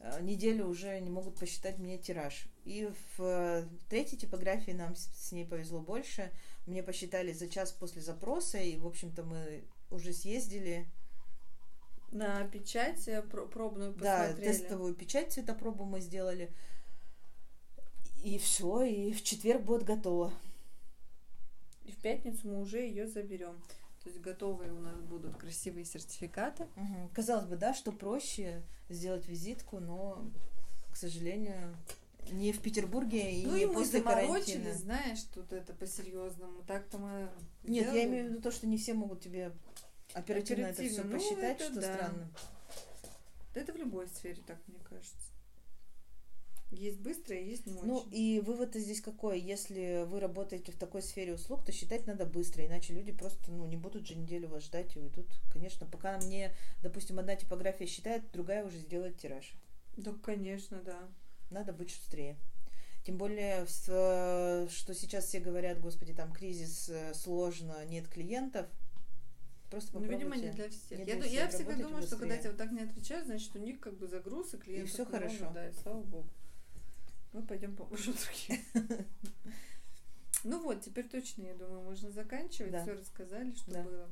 Э, 0.00 0.20
Неделю 0.22 0.66
уже 0.66 0.98
не 1.00 1.10
могут 1.10 1.38
посчитать 1.38 1.78
мне 1.78 1.98
тираж. 1.98 2.48
И 2.64 2.90
в 3.16 3.22
э, 3.22 3.68
третьей 3.88 4.18
типографии 4.18 4.72
нам 4.72 4.94
с 4.96 5.32
ней 5.32 5.46
повезло 5.46 5.80
больше. 5.80 6.32
Мне 6.66 6.82
посчитали 6.82 7.32
за 7.32 7.48
час 7.48 7.72
после 7.72 8.02
запроса, 8.02 8.58
и, 8.58 8.76
в 8.76 8.86
общем-то, 8.86 9.22
мы 9.22 9.64
уже 9.90 10.12
съездили. 10.12 10.86
На 12.12 12.44
печать 12.48 13.06
э, 13.08 13.22
про- 13.22 13.46
пробную 13.46 13.92
Да, 13.94 14.22
посмотрели. 14.28 14.52
тестовую 14.52 14.94
печать 14.94 15.32
цветопробу 15.32 15.84
мы 15.84 16.00
сделали. 16.00 16.52
И 18.22 18.38
все, 18.38 18.82
и 18.82 19.12
в 19.12 19.22
четверг 19.22 19.62
будет 19.62 19.84
готово. 19.84 20.32
И 21.84 21.92
в 21.92 21.96
пятницу 21.98 22.48
мы 22.48 22.60
уже 22.60 22.78
ее 22.80 23.06
заберем. 23.06 23.60
То 24.02 24.10
есть 24.10 24.20
готовые 24.20 24.72
у 24.72 24.80
нас 24.80 24.98
будут 25.00 25.36
красивые 25.36 25.84
сертификаты. 25.84 26.66
Мгм. 26.76 27.08
Казалось 27.10 27.46
бы, 27.46 27.56
да, 27.56 27.74
что 27.74 27.92
проще 27.92 28.62
сделать 28.88 29.26
визитку, 29.28 29.80
но, 29.80 30.24
к 30.92 30.96
сожалению, 30.96 31.76
не 32.30 32.52
в 32.52 32.60
Петербурге 32.60 33.32
и 33.32 33.46
ну 33.46 33.56
не 33.56 33.64
и 33.64 33.66
после 33.66 34.00
карантина. 34.00 34.72
знаешь, 34.74 35.22
тут 35.34 35.52
это 35.52 35.72
по-серьезному. 35.74 36.62
Так-то 36.66 36.98
мы 36.98 37.28
Нет, 37.64 37.84
я 37.86 37.90
сделали. 37.90 38.04
имею 38.08 38.26
в 38.26 38.30
виду 38.30 38.42
то, 38.42 38.50
что 38.50 38.66
не 38.66 38.78
все 38.78 38.94
могут 38.94 39.20
тебе 39.20 39.52
оперативно, 40.16 40.66
это 40.66 40.82
все 40.82 41.00
Оперативно, 41.00 41.10
ну, 41.10 41.18
посчитать, 41.18 41.60
это 41.60 41.64
что 41.64 41.80
да. 41.80 41.94
странно. 41.94 42.30
Да 43.54 43.60
это 43.60 43.72
в 43.72 43.76
любой 43.76 44.08
сфере 44.08 44.42
так, 44.46 44.58
мне 44.66 44.78
кажется. 44.88 45.32
Есть 46.70 46.98
быстрое, 46.98 47.40
есть 47.40 47.66
не 47.66 47.74
очень. 47.74 47.86
Ну 47.86 48.04
и 48.10 48.40
вывод 48.44 48.74
здесь 48.74 49.00
какой? 49.00 49.40
Если 49.40 50.04
вы 50.06 50.18
работаете 50.18 50.72
в 50.72 50.76
такой 50.76 51.00
сфере 51.00 51.34
услуг, 51.34 51.64
то 51.64 51.70
считать 51.70 52.06
надо 52.06 52.26
быстро, 52.26 52.66
иначе 52.66 52.92
люди 52.92 53.12
просто 53.12 53.50
ну, 53.52 53.66
не 53.66 53.76
будут 53.76 54.06
же 54.06 54.16
неделю 54.16 54.48
вас 54.48 54.64
ждать 54.64 54.96
и 54.96 54.98
уйдут. 54.98 55.26
Конечно, 55.52 55.86
пока 55.86 56.18
мне, 56.18 56.52
допустим, 56.82 57.18
одна 57.18 57.36
типография 57.36 57.86
считает, 57.86 58.30
другая 58.32 58.64
уже 58.64 58.78
сделает 58.78 59.16
тираж. 59.18 59.54
Да, 59.96 60.12
конечно, 60.22 60.82
да. 60.82 61.08
Надо 61.50 61.72
быть 61.72 61.90
шустрее. 61.90 62.36
Тем 63.04 63.16
более, 63.18 63.64
э, 63.64 64.68
что 64.68 64.94
сейчас 64.94 65.26
все 65.26 65.38
говорят, 65.38 65.80
господи, 65.80 66.12
там 66.12 66.32
кризис, 66.32 66.88
э, 66.88 67.14
сложно, 67.14 67.84
нет 67.86 68.08
клиентов. 68.08 68.66
Просто 69.70 69.98
Ну, 69.98 70.06
видимо, 70.06 70.36
не 70.36 70.50
для 70.50 70.68
всех. 70.68 70.98
Не 70.98 71.04
я 71.04 71.16
для 71.16 71.26
я 71.26 71.48
всех. 71.48 71.54
всегда 71.54 71.72
Работайте 71.72 71.82
думаю, 71.88 72.02
что 72.06 72.16
когда 72.16 72.34
быстрее. 72.34 72.40
тебе 72.42 72.50
вот 72.50 72.58
так 72.58 72.72
не 72.72 72.80
отвечают, 72.90 73.26
значит, 73.26 73.56
у 73.56 73.58
них 73.58 73.80
как 73.80 73.96
бы 73.98 74.06
загруз, 74.06 74.54
и 74.54 74.58
клиентов 74.58 74.92
всё 74.92 75.04
много, 75.04 75.18
хорошо. 75.18 75.50
Да, 75.54 75.68
и 75.68 75.72
слава 75.72 76.02
богу. 76.02 76.28
Мы 77.32 77.42
пойдем 77.42 77.74
поможем 77.76 78.14
другим. 78.14 79.06
Ну 80.44 80.62
вот, 80.62 80.80
теперь 80.82 81.08
точно, 81.08 81.42
я 81.42 81.54
думаю, 81.54 81.82
можно 81.82 82.10
заканчивать. 82.12 82.70
Да. 82.70 82.82
Все 82.82 82.92
рассказали, 82.92 83.52
что 83.54 83.72
Да. 83.72 83.82
было. 83.82 84.08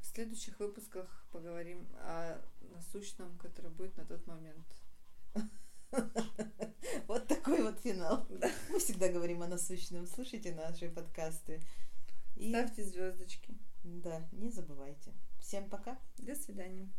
В 0.00 0.04
следующих 0.06 0.58
выпусках 0.60 1.24
поговорим 1.32 1.86
о 2.00 2.38
насущном, 2.74 3.38
который 3.38 3.70
будет 3.70 3.96
на 3.96 4.04
тот 4.04 4.26
момент. 4.26 4.66
Вот 7.06 7.26
такой 7.28 7.62
вот 7.62 7.78
финал. 7.80 8.26
Мы 8.68 8.78
всегда 8.78 9.08
говорим 9.08 9.42
о 9.42 9.46
насущном. 9.46 10.06
Слушайте 10.06 10.54
наши 10.54 10.90
подкасты. 10.90 11.62
И 12.36 12.50
Ставьте 12.50 12.84
звездочки. 12.84 13.54
Да, 13.84 14.26
не 14.32 14.50
забывайте. 14.50 15.12
Всем 15.38 15.68
пока. 15.68 15.98
До 16.18 16.34
свидания. 16.34 16.90